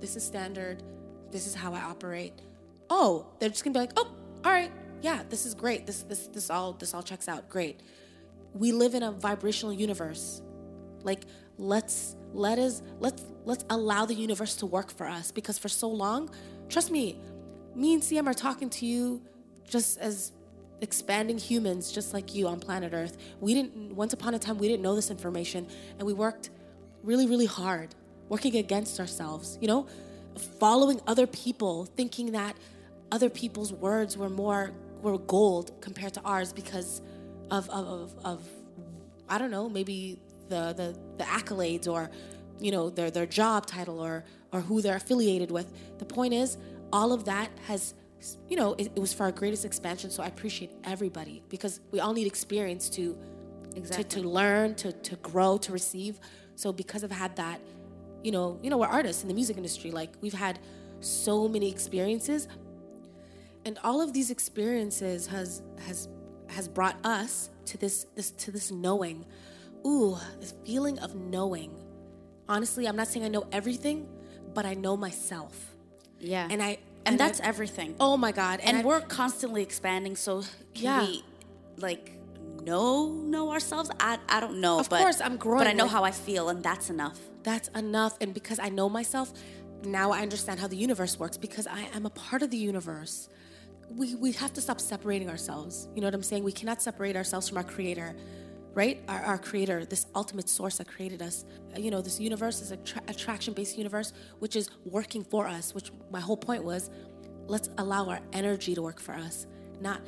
[0.00, 0.82] this is standard,
[1.30, 2.32] this is how I operate.
[2.90, 4.08] Oh, they're just gonna be like, oh,
[4.44, 4.70] all right,
[5.04, 5.86] yeah, this is great.
[5.86, 7.50] This, this, this all, this all checks out.
[7.50, 7.80] Great.
[8.54, 10.40] We live in a vibrational universe.
[11.02, 11.24] Like,
[11.58, 15.88] let's let us let's let's allow the universe to work for us because for so
[15.88, 16.30] long,
[16.70, 17.20] trust me,
[17.74, 19.20] me and Siham are talking to you
[19.68, 20.32] just as
[20.80, 23.18] expanding humans just like you on planet Earth.
[23.40, 26.48] We didn't once upon a time we didn't know this information and we worked
[27.02, 27.94] really really hard
[28.30, 29.86] working against ourselves, you know?
[30.58, 32.56] Following other people thinking that
[33.12, 34.72] other people's words were more
[35.12, 37.02] were gold compared to ours because
[37.50, 38.48] of of of, of
[39.28, 42.10] I don't know, maybe the, the the accolades or
[42.60, 45.72] you know their their job title or or who they're affiliated with.
[45.98, 46.56] The point is,
[46.92, 47.94] all of that has
[48.48, 50.10] you know it, it was for our greatest expansion.
[50.10, 53.16] So I appreciate everybody because we all need experience to
[53.76, 54.04] Exactly.
[54.04, 56.20] to, to learn, to to grow, to receive.
[56.56, 57.60] So because I've had that,
[58.22, 59.90] you know, you know, we're artists in the music industry.
[59.90, 60.58] Like we've had
[61.00, 62.48] so many experiences,
[63.64, 66.08] and all of these experiences has has
[66.48, 69.24] has brought us to this this to this knowing.
[69.86, 71.70] Ooh this feeling of knowing.
[72.48, 74.08] Honestly i'm not saying i know everything
[74.54, 75.74] but i know myself.
[76.20, 76.48] Yeah.
[76.50, 77.94] and i and that's I- everything.
[78.00, 78.60] oh my god.
[78.60, 80.42] And I- we're constantly expanding so
[80.74, 81.00] can Yeah.
[81.02, 81.24] we
[81.78, 82.12] like
[82.62, 83.90] know know ourselves?
[84.00, 86.10] I, I don't know Of but, course, I'm growing, but i know like- how i
[86.12, 87.18] feel and that's enough.
[87.42, 88.16] That's enough.
[88.22, 89.32] And because i know myself
[89.84, 93.28] now i understand how the universe works because i am a part of the universe
[93.90, 95.88] we, we have to stop separating ourselves.
[95.94, 96.44] You know what i'm saying?
[96.44, 98.14] We cannot separate ourselves from our creator
[98.74, 99.00] right?
[99.08, 101.44] Our, our creator this ultimate source that created us.
[101.74, 105.46] Uh, you know this universe is a tra- attraction based universe which is working for
[105.46, 106.90] us which my whole point was
[107.46, 109.46] let's allow our energy to work for us.
[109.80, 110.00] Not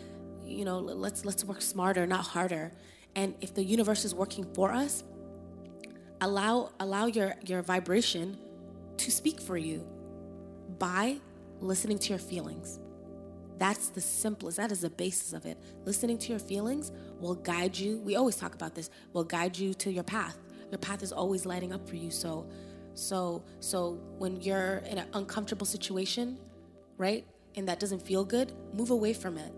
[0.45, 2.73] you know let's let's work smarter not harder.
[3.15, 5.05] And if the universe is working for us
[6.21, 8.37] allow allow your your vibration
[8.97, 9.87] to speak for you
[10.79, 11.19] by
[11.61, 12.81] listening to your feelings
[13.59, 15.59] that's the simplest that is the basis of it.
[15.85, 19.75] Listening to your feelings will guide you we always talk about this will guide you
[19.75, 20.37] to your path.
[20.71, 22.47] Your path is always lighting up for you so
[22.95, 26.39] so so when you're in an uncomfortable situation
[26.97, 29.53] right and that doesn't feel good move away from it.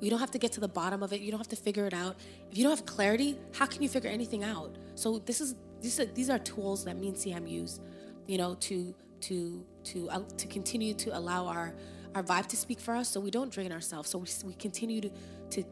[0.00, 1.86] You don't have to get to the bottom of it you don't have to figure
[1.86, 2.16] it out.
[2.50, 4.76] If you don't have clarity how can you figure anything out?
[4.94, 7.80] So this is these are these are tools that me and Siham use
[8.26, 11.74] you know to to to uh, to continue to allow our
[12.14, 14.08] our vibe to speak for us so we don't drain ourselves.
[14.10, 15.10] So we, we continue to
[15.50, 15.64] to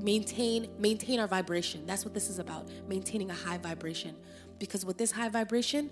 [0.00, 1.84] maintain maintain our vibration.
[1.86, 4.14] That's what this is about maintaining a high vibration.
[4.58, 5.90] Because with this high vibration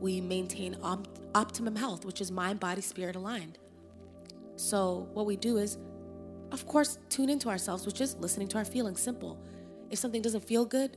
[0.00, 3.58] we maintain op- optimum health which is mind body spirit aligned.
[4.56, 5.78] So what we do is
[6.52, 9.38] of course tune into ourselves which is listening to our feelings simple.
[9.90, 10.96] If something doesn't feel good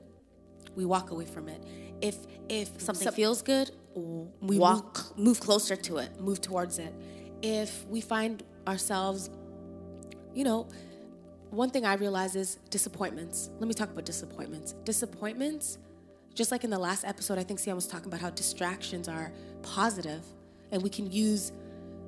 [0.76, 1.64] we walk away from it.
[2.02, 2.18] If
[2.50, 6.20] if something some- feels good we walk move closer to it.
[6.22, 6.94] move towards it.
[7.42, 9.30] If we find ourselves,
[10.34, 10.68] you know,
[11.50, 13.50] one thing I realize is disappointments.
[13.60, 14.74] Let me talk about disappointments.
[14.84, 15.80] Disappointments,
[16.36, 19.32] just like in the last episode, I think Siham was talking about how distractions are
[19.64, 20.24] positive
[20.72, 21.52] and we can use,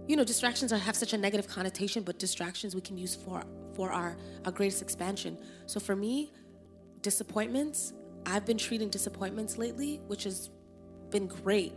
[0.07, 3.43] you know, distractions are, have such a negative connotation, but distractions we can use for
[3.73, 5.37] for our, our greatest expansion.
[5.65, 6.33] So for me,
[7.01, 7.93] disappointments,
[8.25, 10.49] I've been treating disappointments lately, which has
[11.09, 11.73] been great.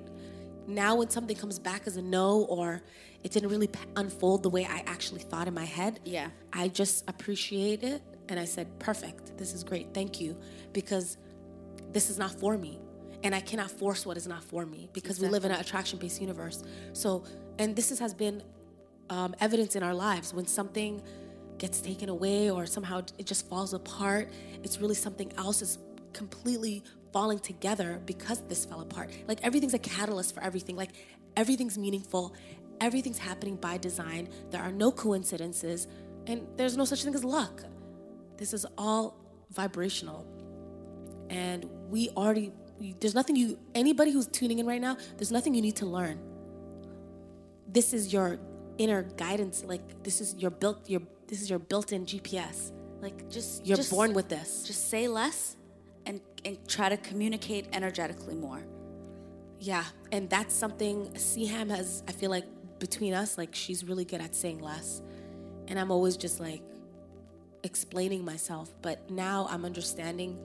[0.67, 2.83] Now, when something comes back as a no or
[3.23, 6.29] it didn't really unfold the way I actually thought in my head, Yeah.
[6.53, 10.37] I just appreciate it and I said, perfect, this is great, thank you,
[10.73, 11.19] because
[11.93, 12.81] this is not for me.
[13.23, 15.99] And I cannot force what is not for me because we live in an attraction
[15.99, 16.63] based universe.
[16.93, 17.25] So,
[17.59, 18.43] and this is, has been
[19.09, 21.03] um, evidence in our lives when something
[21.57, 24.31] gets taken away or somehow it just falls apart,
[24.63, 25.79] it's really something else is
[26.13, 26.83] completely
[27.15, 29.09] falling together because this fell apart.
[29.29, 30.75] Like everything's a catalyst for everything.
[30.83, 30.91] Like
[31.37, 32.35] everything's meaningful,
[32.81, 34.29] everything's happening by design.
[34.51, 35.87] There are no coincidences.
[36.27, 37.63] And there's no such thing as luck.
[38.37, 39.17] This is all
[39.53, 40.27] vibrational.
[41.31, 42.51] And we already,
[43.01, 46.19] there's nothing you, anybody who's tuning in right now, there's nothing you need to learn.
[47.69, 48.39] This is your
[48.77, 49.65] inner guidance.
[49.65, 52.73] Like, this is your built, your, this is your built in GPS.
[53.01, 54.65] Like just You're just- born with this.
[54.67, 55.57] Just say less
[56.07, 58.63] and and try to communicate energetically more.
[59.61, 62.03] Yeah, and that's something Siham has.
[62.09, 62.45] I feel like
[62.79, 65.03] between us, like she's really good at saying less,
[65.69, 66.63] and I'm always just like
[67.63, 68.75] explaining myself.
[68.83, 70.39] But now I'm understanding.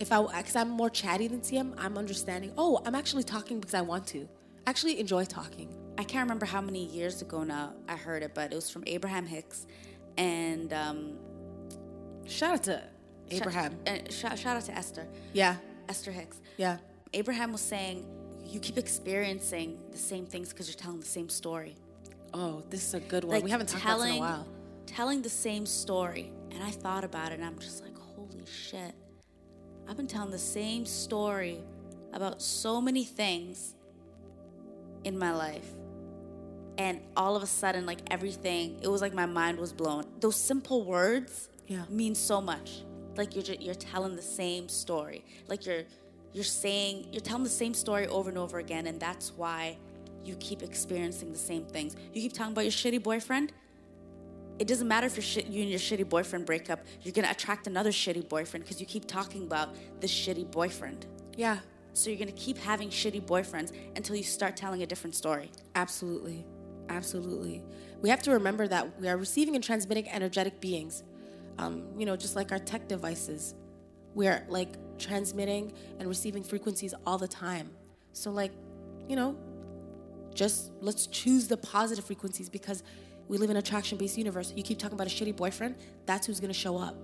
[0.00, 2.52] If I, because I'm more chatty than Siham, I'm understanding.
[2.56, 4.28] Oh, I'm actually talking because I want to.
[4.66, 5.74] I actually enjoy talking.
[5.98, 8.84] I can't remember how many years ago now I heard it, but it was from
[8.86, 9.66] Abraham Hicks,
[10.16, 11.18] and um,
[12.28, 12.82] Shout out to
[13.30, 13.72] Abraham.
[13.86, 15.56] Uh, and shout, shout out to Esther, Yeah,
[15.88, 16.38] Esther Hicks.
[16.56, 16.78] yeah,
[17.12, 18.04] Abraham was saying,
[18.44, 21.76] you keep experiencing the same things because you're telling the same story.
[22.34, 23.42] Oh, this is a good one.
[23.42, 24.46] we haven't talked about this in a while.
[24.86, 26.30] telling the same story.
[26.50, 28.94] And I thought about it and I'm just like, holy shit.
[29.88, 31.60] I've been telling the same story
[32.12, 33.74] about so many things
[35.04, 35.66] in my life.
[36.78, 40.04] And all of a sudden, like everything, it was like my mind was blown.
[40.20, 41.84] Those simple words Yeah.
[41.90, 42.82] mean so much.
[43.16, 45.24] Like you're just, you're telling the same story.
[45.48, 45.82] Like you're
[46.32, 49.76] you're saying you're telling the same story over and over again, and that's why
[50.24, 51.96] you keep experiencing the same things.
[52.12, 53.52] You keep talking about your shitty boyfriend.
[54.58, 56.80] It doesn't matter if your shit, you and your shitty boyfriend break up.
[57.02, 61.06] You're gonna attract another shitty boyfriend because you keep talking about this shitty boyfriend.
[61.36, 61.58] Yeah,
[61.92, 65.50] So you're gonna keep having shitty boyfriends until you start telling a different story.
[65.74, 66.44] Absolutely.
[66.88, 67.62] Absolutely.
[68.02, 71.02] We have to remember that we are receiving and transmitting energetic beings.
[71.58, 73.54] Um, you know, just like our tech devices.
[74.14, 77.70] We're like transmitting and receiving frequencies all the time.
[78.12, 78.52] So, like,
[79.08, 79.36] you know,
[80.34, 82.82] just let's choose the positive frequencies because
[83.28, 84.52] we live in an attraction based universe.
[84.56, 86.96] You keep talking about a shitty boyfriend, that's who's gonna show up.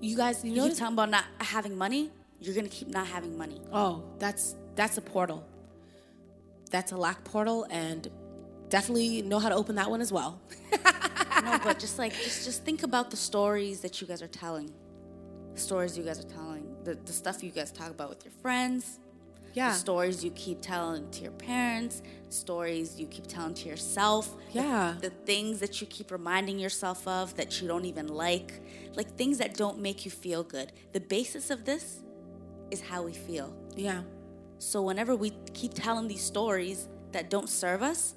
[0.00, 2.10] You guys, you You know, keep talking about not having money.
[2.40, 3.60] You're gonna keep not having money.
[3.72, 5.44] Oh, that's that's a portal.
[6.70, 8.08] That's a lack portal, and
[8.68, 10.40] definitely know how to open that one as well.
[11.44, 14.70] no, but just like just just think about the stories that you guys are telling.
[15.54, 16.76] The stories you guys are telling.
[16.84, 18.98] The the stuff you guys talk about with your friends.
[19.54, 19.70] Yeah.
[19.70, 24.36] The stories you keep telling to your parents, stories you keep telling to yourself.
[24.52, 24.94] the- Yeah.
[25.00, 28.60] The, things that you keep reminding yourself of that you don't even like.
[28.94, 30.72] Like things that don't make you feel good.
[30.92, 32.00] The basis of this
[32.70, 33.52] is how we feel.
[33.74, 34.02] Yeah.
[34.58, 38.14] So whenever we keep telling these stories that don't serve us,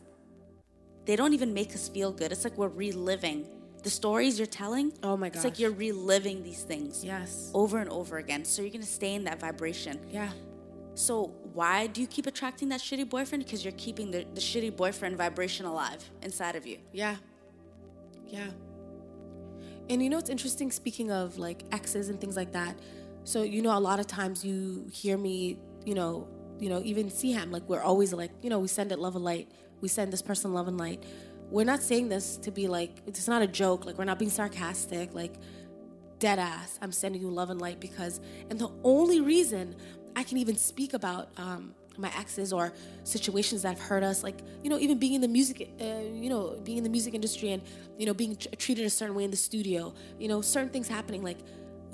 [1.05, 2.31] they don't even make us feel good.
[2.31, 3.47] It's like we're reliving
[3.83, 4.93] the stories you're telling.
[5.01, 5.35] Oh my god!
[5.37, 7.51] It's like you're reliving these things Yes.
[7.53, 8.45] over and over again.
[8.45, 9.99] So you're gonna stay in that vibration.
[10.09, 10.29] Yeah.
[10.93, 13.43] So why do you keep attracting that shitty boyfriend?
[13.45, 16.77] Because you're keeping the, the shitty boyfriend vibration alive inside of you.
[16.91, 17.15] Yeah.
[18.27, 18.47] Yeah.
[19.89, 20.71] And you know it's interesting?
[20.71, 22.77] Speaking of like exes and things like that.
[23.23, 26.27] So you know, a lot of times you hear me, you know,
[26.59, 29.15] you know, even see him like we're always like, you know, we send it love
[29.15, 29.49] and light.
[29.81, 31.03] We send this person love and light.
[31.49, 33.85] We're not saying this to be like it's not a joke.
[33.85, 35.13] Like we're not being sarcastic.
[35.13, 35.35] Like
[36.21, 36.79] dead ass.
[36.81, 39.75] I'm sending you love and light because, and the only reason
[40.15, 44.39] I can even speak about um, my exes or situations that have hurt us, like
[44.63, 47.51] you know, even being in the music, uh, you know, being in the music industry
[47.51, 47.61] and
[47.97, 50.87] you know, being tr- treated a certain way in the studio, you know, certain things
[50.87, 51.23] happening.
[51.23, 51.39] Like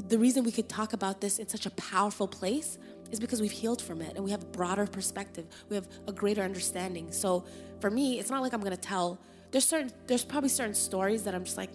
[0.10, 2.78] the reason we could talk about this in such a powerful place
[3.12, 5.46] is because we've healed from it and we have a broader perspective.
[5.70, 7.12] We have a greater understanding.
[7.12, 7.46] So
[7.80, 9.20] for me, it's not like I'm gonna tell.
[9.52, 11.72] There's certain, there's probably certain stories that I'm just like,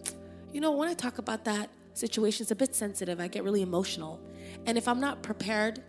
[0.53, 3.21] you know, when I talk about that situation, it's a bit sensitive.
[3.21, 4.21] I get really emotional,
[4.66, 5.83] and if I'm not prepared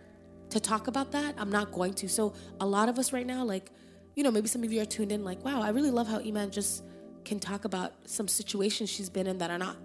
[0.50, 2.08] to talk about that, I'm not going to.
[2.08, 3.70] So a lot of us right now, like,
[4.14, 6.20] you know, maybe some of you are tuned in, like, wow, I really love how
[6.20, 6.84] Iman just
[7.24, 9.76] can talk about some situations she's been in that are not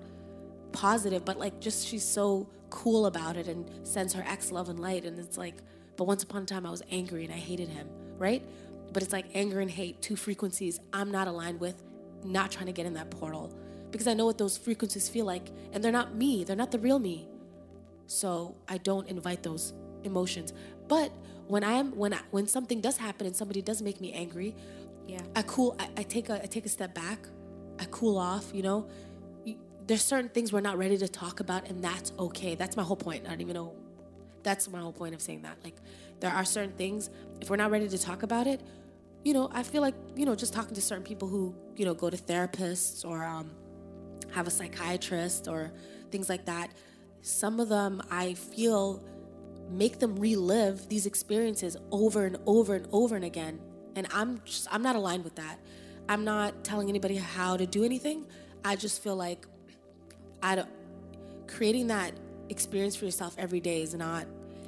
[0.72, 4.80] positive, but like just she's so cool about it and sends her ex love and
[4.80, 5.06] light.
[5.06, 5.56] And it's like,
[5.98, 8.44] but once upon a time I was angry and I hated him, right?
[8.94, 11.84] But it's like anger and hate, two frequencies I'm not aligned with,
[12.24, 13.54] not trying to get in that portal
[13.92, 16.80] because I know what those frequencies feel like and they're not me, they're not the
[16.80, 17.28] real me.
[18.08, 20.54] So I don't invite those emotions.
[20.88, 21.12] But
[21.48, 24.56] when I'm when I, when something does happen and somebody does make me angry,
[25.08, 25.22] Yeah.
[25.36, 25.76] I cool.
[25.80, 27.28] I, I take a I take a step back.
[27.80, 28.52] I cool off.
[28.54, 28.88] You know,
[29.90, 32.54] there's certain things we're not ready to talk about, and that's okay.
[32.54, 33.26] That's my whole point.
[33.26, 33.74] I don't even know.
[34.44, 35.58] That's my whole point of saying that.
[35.64, 35.78] Like,
[36.20, 37.10] there are certain things
[37.42, 38.62] if we're not ready to talk about it.
[39.24, 41.96] You know, I feel like you know just talking to certain people who you know
[41.96, 43.50] go to therapists or um,
[44.32, 45.72] have a psychiatrist or
[46.12, 46.70] things like that.
[47.24, 49.04] Some of them I feel
[49.72, 53.60] make them relive these experiences over and over and over and again.
[53.96, 55.58] And I'm just I'm not aligned with that.
[56.08, 58.28] I'm not telling anybody how to do anything.
[58.64, 59.48] I just feel like
[60.42, 60.70] I don't
[61.48, 62.14] creating that
[62.50, 64.26] experience for yourself every day is not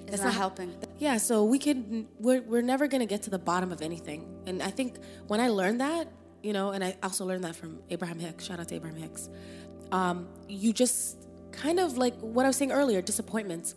[0.08, 0.76] It's not helping.
[0.98, 4.26] yeah, so we can we're we're never gonna get to the bottom of anything.
[4.48, 6.08] And I think when I learned that,
[6.44, 8.46] you know, and I also learned that from Abraham Hicks.
[8.46, 9.30] Shout out to Abraham Hicks.
[9.92, 11.18] Um, you just
[11.52, 13.76] kind of like what I was saying earlier, disappointments.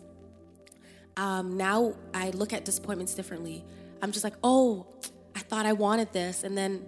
[1.17, 3.63] Um, now I look at disappointments differently.
[4.01, 4.85] I'm just like, oh,
[5.35, 6.85] I thought I wanted this, and then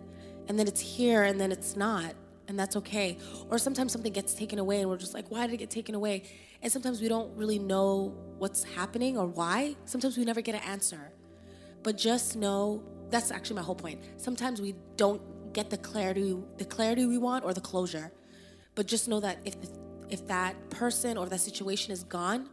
[0.47, 2.13] and then it's here, and then it's not,
[2.47, 3.17] and that's okay.
[3.49, 5.95] Or sometimes something gets taken away, and we're just like, why did it get taken
[5.95, 6.23] away?
[6.61, 9.75] And sometimes we don't really know what's happening or why.
[9.85, 11.11] Sometimes we never get an answer.
[11.83, 14.01] But just know that's actually my whole point.
[14.17, 15.21] Sometimes we don't
[15.53, 18.11] get the clarity the clarity we want or the closure.
[18.75, 19.55] But just know that if
[20.09, 22.49] if that person or that situation is gone,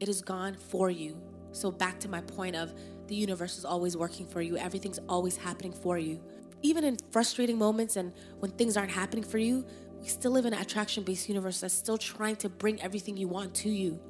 [0.00, 1.20] it is gone for you.
[1.52, 2.74] So back to my point of
[3.06, 4.56] the universe is always working for you.
[4.56, 6.20] Everything's always happening for you.
[6.66, 9.64] Even in frustrating moments and when things aren't happening for you,
[10.00, 13.54] we still live in an attraction-based universe that's still trying to bring everything you want
[13.62, 14.00] to you.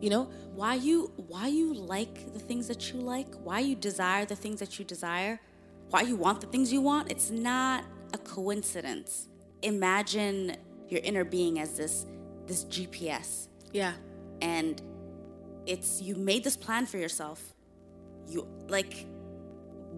[0.00, 0.24] You know?
[0.54, 3.28] Why you why you like the things that you like?
[3.44, 5.40] Why you desire the things that you desire?
[5.90, 7.12] Why you want the things you want?
[7.12, 9.28] It's not a coincidence.
[9.62, 10.56] Imagine
[10.88, 12.06] your inner being as this
[12.46, 13.92] this GPS Yeah.
[14.42, 14.82] and
[15.66, 17.54] it's you made this plan for yourself.
[18.26, 19.06] You like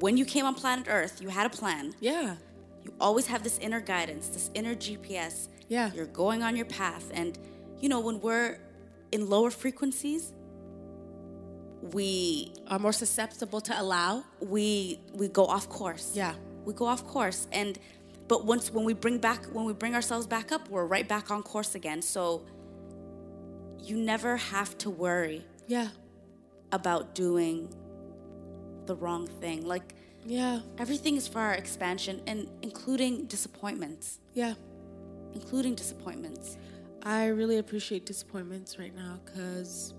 [0.01, 1.95] when you came on planet Earth, you had a plan.
[2.01, 2.37] Yeah.
[2.85, 5.49] You always have this inner guidance, this inner GPS.
[5.69, 5.91] Yeah.
[5.95, 7.11] You're going on your path.
[7.15, 7.39] And,
[7.81, 8.59] you know, when we're
[9.13, 10.33] in lower frequencies,
[11.93, 14.25] we Are more susceptible to allow.
[14.41, 16.13] we we go off course.
[16.15, 16.35] Yeah.
[16.65, 17.47] We go off course.
[17.53, 17.79] And
[18.29, 21.31] but once when we bring back when we bring ourselves back up, we're right back
[21.31, 22.01] on course again.
[22.03, 22.43] So
[23.81, 25.89] you never have to worry Yeah.
[26.71, 27.69] about doing
[28.87, 29.65] the wrong thing.
[29.67, 30.61] Like Yeah.
[30.79, 34.19] everything is for our expansion and including disappointments.
[34.35, 34.55] Yeah.
[35.35, 36.57] Including disappointments.
[37.03, 39.95] I really appreciate disappointments right now because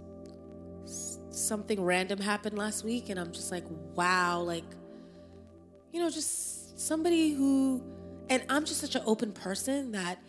[1.31, 3.65] something random happened last week, and I'm just like,
[3.95, 4.63] wow, like,
[5.91, 7.83] you know, just somebody who,
[8.29, 10.19] and I'm just such an open person that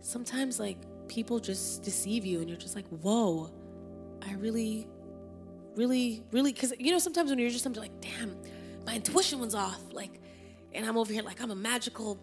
[0.00, 0.78] sometimes, like,
[1.08, 3.50] people just deceive you, and you're just like, whoa,
[4.28, 4.86] I really,
[5.76, 8.36] really, really, because, you know, sometimes when you're just something like, damn,
[8.84, 10.20] my intuition was off, like,
[10.72, 12.18] and I'm over here like I'm a magical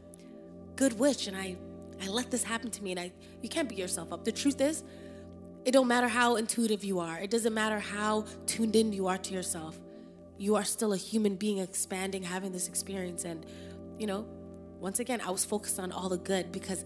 [0.76, 1.56] good witch and I
[2.02, 3.12] I let this happen to me and I
[3.42, 4.24] you can't beat yourself up.
[4.26, 4.84] The truth is,
[5.66, 7.18] it don't matter how intuitive you are.
[7.20, 9.80] It doesn't matter how tuned in you are to yourself.
[10.38, 13.46] You are still a human being expanding, having this experience and
[13.98, 14.26] you know,
[14.80, 16.84] once again, I was focused on all the good because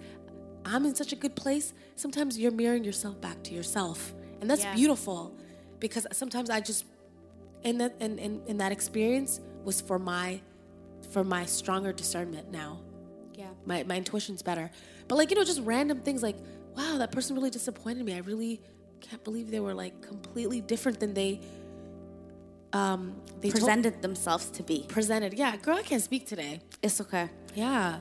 [0.65, 1.73] I'm in such a good place.
[1.95, 4.13] Sometimes you're mirroring yourself back to yourself.
[4.39, 4.75] And that's Yeah.
[4.75, 5.35] beautiful
[5.79, 6.85] because sometimes I just
[7.63, 10.39] in that in, in that experience was for my
[11.11, 12.79] for my stronger discernment now
[13.35, 13.49] Yeah.
[13.65, 14.69] my, my intuition's better.
[15.07, 16.35] But like, you know, just random things like,
[16.75, 18.13] wow, that person really disappointed me.
[18.13, 18.59] I really
[19.01, 21.39] can't believe they were like completely different than they
[22.73, 24.85] um they told- Presented themselves to be.
[24.87, 25.33] presented.
[25.33, 26.59] Yeah, girl, I can't speak today.
[26.81, 27.29] It's okay.
[27.55, 27.99] Yeah.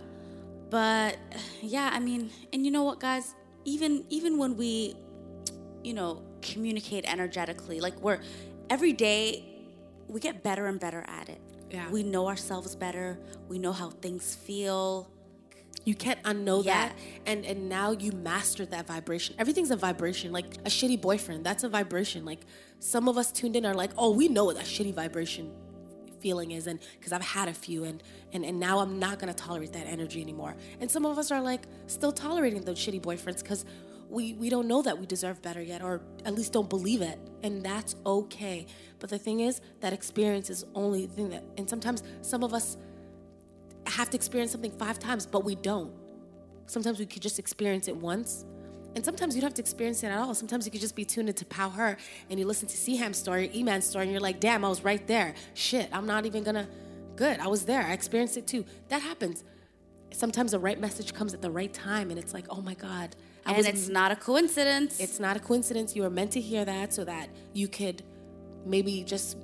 [0.70, 1.16] But
[1.62, 3.34] yeah, I mean, and you know what, guys?
[3.64, 4.96] Even even when we,
[5.84, 8.20] you know, communicate energetically, like we're
[8.70, 9.44] every day,
[10.08, 11.40] we get better and better at it.
[11.70, 11.90] Yeah.
[11.90, 13.18] We know ourselves better.
[13.48, 15.10] We know how things feel.
[15.84, 16.88] You can't unknow Yeah.
[16.88, 16.98] that.
[17.26, 19.34] And and now you mastered that vibration.
[19.38, 20.32] Everything's a vibration.
[20.32, 22.24] Like a shitty boyfriend, that's a vibration.
[22.24, 22.40] Like
[22.78, 25.52] some of us tuned in are like, oh, we know what that shitty vibration
[26.20, 29.34] feeling is and because I've had a few and, and and now I'm not gonna
[29.34, 30.56] tolerate that energy anymore.
[30.80, 33.64] And some of us are like still tolerating those shitty boyfriends because
[34.08, 37.18] we we don't know that we deserve better yet or at least don't believe it.
[37.42, 38.66] And that's okay.
[38.98, 42.54] But the thing is that experience is only the thing that and sometimes some of
[42.54, 42.76] us
[43.86, 45.92] have to experience something five times, but we don't.
[46.66, 48.44] Sometimes we could just experience it once.
[48.94, 50.34] And sometimes you don't have to experience it at all.
[50.34, 51.96] Sometimes you could just be tuned into Power Her
[52.30, 55.06] and you listen to Siham's story, Iman's story, and you're like, damn, I was right
[55.06, 55.34] there.
[55.54, 56.66] Shit, I'm not even gonna.
[57.14, 57.82] Good, I was there.
[57.82, 58.64] I experienced it too.
[58.88, 59.44] That happens.
[60.16, 63.14] Sometimes the right message comes at the right time, and it's like, oh my God.
[63.44, 64.98] I And it's not a coincidence.
[64.98, 65.94] it's not a coincidence.
[65.94, 68.02] You were meant to hear that so that you could
[68.64, 69.36] maybe just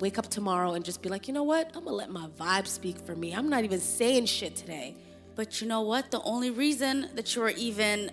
[0.00, 1.68] wake up tomorrow and just be like, you know what?
[1.76, 3.34] I'm gonna let my vibe speak for me.
[3.36, 4.96] I'm not even saying shit today.
[5.36, 6.10] But you know what?
[6.10, 8.10] The only reason that you were even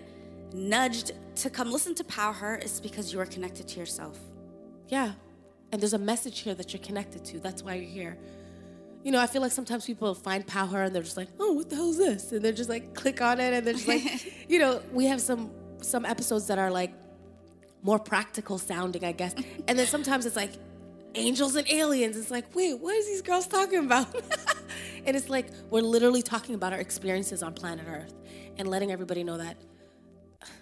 [0.53, 4.19] nudged to come listen to Power Her is because you are connected to yourself.
[4.88, 5.13] Yeah.
[5.71, 7.39] And there's a message here that you're connected to.
[7.39, 8.17] That's why you're here.
[9.03, 11.69] You know, I feel like sometimes people find power and they're just like, oh, what
[11.69, 12.31] the hell is this?
[12.31, 13.53] And they're just like, click on it.
[13.53, 14.03] And they're just like,
[14.49, 15.51] you know, we have some
[15.81, 16.93] some episodes that are like
[17.81, 19.35] more practical sounding, I guess.
[19.67, 20.51] And then sometimes it's like
[21.15, 22.15] angels and aliens.
[22.17, 24.07] It's like, wait, what is these girls talking about?
[25.05, 28.13] And it's like we're literally talking about our experiences on planet Earth
[28.57, 29.57] and letting everybody know that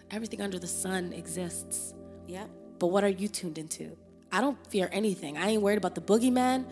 [0.10, 1.94] everything under the sun exists.
[2.28, 2.46] Yeah.
[2.80, 3.96] But what are you tuned into?
[4.32, 5.38] I don't fear anything.
[5.38, 6.66] I ain't worried about the boogeyman.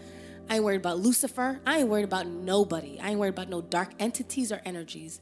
[0.49, 1.59] I ain't worried about Lucifer.
[1.65, 2.99] I ain't worried about nobody.
[2.99, 5.21] I ain't worried about no dark entities or energies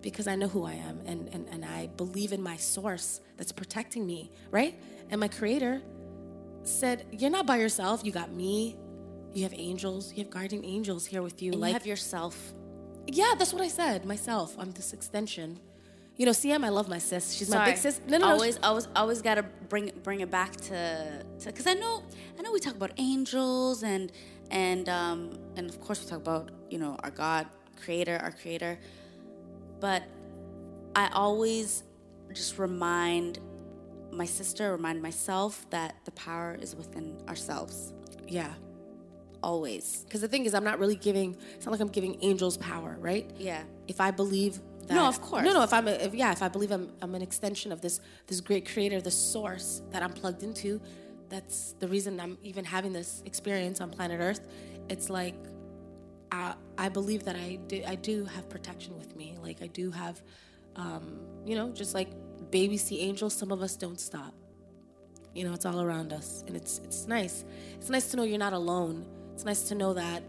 [0.00, 3.52] because I know who I am and, and, and I believe in my source that's
[3.52, 4.74] protecting me, right?
[5.10, 5.82] And my creator
[6.64, 8.02] said, You're not by yourself.
[8.04, 8.76] You got me.
[9.34, 10.12] You have angels.
[10.12, 11.52] You have guardian angels here with you.
[11.52, 12.54] And like, you have yourself.
[13.06, 14.04] yeah, that's what I said.
[14.06, 14.56] Myself.
[14.58, 15.60] I'm this extension.
[16.16, 17.32] You know, Siham, I love my sis.
[17.32, 18.00] She's my big sis.
[18.06, 18.32] No, no, no.
[18.32, 22.02] Always, always, always got to bring bring it back to to because I know
[22.38, 24.12] I know we talk about angels and
[24.52, 27.46] and um and of course we talk about you know our God,
[27.82, 28.78] Creator, our Creator,
[29.80, 30.04] but
[30.94, 31.82] I always
[32.32, 33.40] just remind
[34.12, 37.92] my sister, remind myself that the power is within ourselves.
[38.28, 38.52] Yeah.
[39.42, 40.04] Always.
[40.04, 41.36] Because the thing is, I'm not really giving.
[41.54, 43.28] It's not like I'm giving angels power, right?
[43.38, 43.62] Yeah.
[43.88, 44.94] If I believe that.
[44.94, 45.44] No, of course.
[45.44, 45.62] No, no.
[45.62, 48.40] If I'm, a, if, yeah, if I believe I'm, I'm an extension of this, this
[48.40, 50.80] great creator, the source that I'm plugged into,
[51.32, 54.46] that's the reason I'm even having this experience on planet Earth.
[54.90, 55.34] It's like,
[56.30, 59.36] I, I believe that I do, I do have protection with me.
[59.42, 60.20] Like I do have,
[60.76, 62.10] um, you know, just like
[62.50, 63.32] babies see angels.
[63.34, 64.34] Some of us don't stop.
[65.34, 67.46] You know, it's all around us, and it's it's nice.
[67.76, 69.06] It's nice to know you're not alone.
[69.32, 70.22] It's nice to know that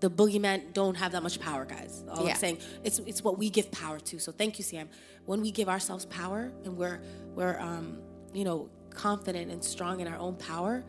[0.00, 2.04] the boogeyman don't have that much power, guys.
[2.10, 2.32] All Yeah.
[2.32, 4.18] I'm saying, it's it's what we give power to.
[4.18, 4.90] So thank you, Sam.
[5.24, 7.00] When we give ourselves power and we're
[7.34, 8.02] we're um,
[8.34, 10.84] you know confident and strong in our own power,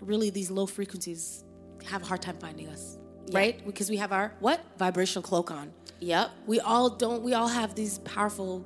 [0.00, 1.44] really these low frequencies
[1.86, 2.98] have a hard time finding us,
[3.32, 3.64] right?
[3.64, 5.72] Because we have our what vibrational cloak on.
[6.00, 6.30] Yep.
[6.46, 7.22] We all don't.
[7.22, 8.64] We all have these powerful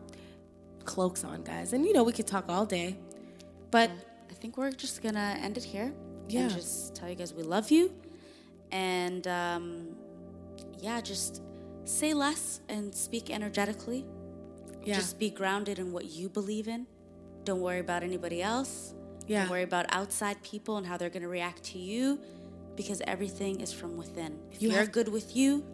[0.85, 2.97] cloaks on, guys, and you know we could talk all day,
[3.71, 3.91] but
[4.31, 5.93] I think we're just gonna end it here.
[6.29, 6.43] Yeah.
[6.43, 7.93] And just tell you guys we love you.
[8.73, 9.89] And um,
[10.79, 11.43] yeah, just
[11.85, 14.07] say less and speak energetically.
[14.83, 16.87] yeah, Just be grounded in what you believe in.
[17.45, 18.95] Don't worry about anybody else.
[19.27, 19.43] Yeah.
[19.43, 22.21] Don't worry about outside people and how they're gonna react to you
[22.77, 24.39] because everything is from within.
[24.53, 25.65] If You are have- good with you,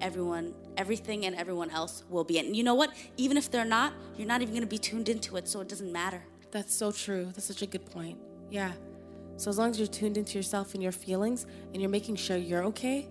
[0.00, 2.38] everyone everything and everyone else will be.
[2.38, 2.90] And you know what?
[3.16, 5.92] Even if they're not, you're not even gonna be tuned into it, so it doesn't
[5.92, 6.22] matter.
[6.52, 7.26] That's so true.
[7.34, 8.16] That's such a good point.
[8.50, 8.72] Yeah.
[9.36, 12.36] So as long as you're tuned into yourself and your feelings and you're making sure
[12.36, 13.08] you're okay,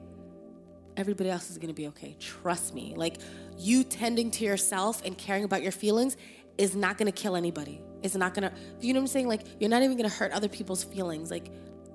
[0.97, 2.15] everybody else is going to be okay.
[2.19, 2.93] Trust me.
[2.95, 3.17] Like
[3.57, 6.17] you tending to yourself and caring about your feelings
[6.57, 7.79] is not going to kill anybody.
[8.03, 9.27] It's not to you know what I'm saying?
[9.27, 11.31] Like you're not even to hurt other people's feelings.
[11.31, 11.51] Like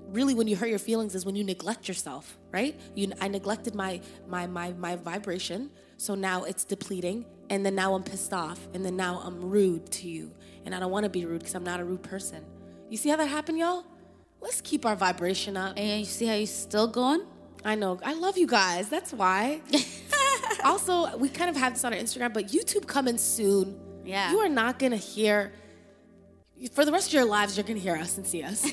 [0.07, 2.79] really when you hurt your feelings is when you neglect yourself, right?
[2.95, 7.93] You I neglected my my my my vibration, so now it's depleting and then now
[7.93, 10.31] I'm pissed off and then now I'm rude to you.
[10.65, 12.43] And I don't want to be rude because I'm not a rude person.
[12.89, 13.85] You see how that happened, y'all?
[14.41, 15.77] Let's keep our vibration up.
[15.77, 17.21] And you see how you're still going?
[17.65, 17.99] I know.
[18.03, 18.89] I love you guys.
[18.89, 19.61] That's why.
[20.63, 23.79] also, we kind of have this on our Instagram, but YouTube coming soon.
[24.05, 24.31] Yeah.
[24.31, 25.53] You are not to hear,
[26.71, 28.65] for the rest of your lives, you're going to hear us and see us.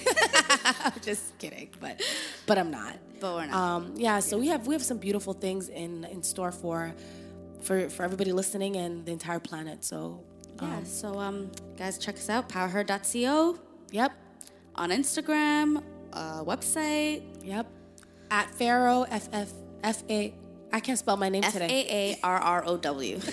[0.84, 2.00] I'm just kidding, but
[2.46, 2.96] but I'm not.
[3.20, 3.54] But we're not.
[3.54, 6.94] Um, yeah, so we have we have some beautiful things in in store for
[7.62, 9.84] for for everybody listening and the entire planet.
[9.84, 10.20] So
[10.60, 13.58] Yeah, so um, guys, check us out, powerher.co
[13.90, 14.12] yep,
[14.74, 15.82] on Instagram,
[16.12, 17.66] uh, website, yep.
[18.30, 20.34] At Pharaoh F F F A.
[20.72, 21.66] I can't spell my name F today.
[21.66, 23.20] A A R R O W.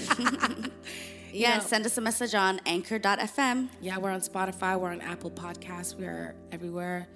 [1.38, 3.70] Yeah, and know- send us a message on anchor.fm.
[3.82, 4.80] Yeah, we're on Spotify.
[4.80, 5.96] We're on Apple Podcasts.
[5.98, 7.08] We're everywhere.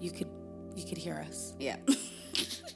[0.00, 0.28] You could
[0.76, 1.54] you could hear us.
[1.58, 1.76] Yeah.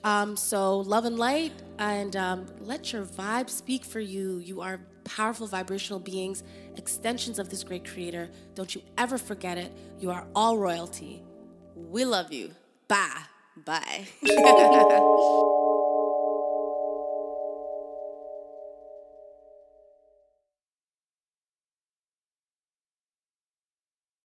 [0.05, 4.39] Um, so love and light, and um, let your vibe speak for you.
[4.39, 6.43] You are powerful vibrational beings,
[6.77, 8.29] extensions of this great creator.
[8.57, 9.73] Don't you ever forget it.
[10.01, 11.23] You are all royalty.
[11.77, 12.51] we love you.
[12.89, 13.23] Bye.
[13.65, 14.09] Bye.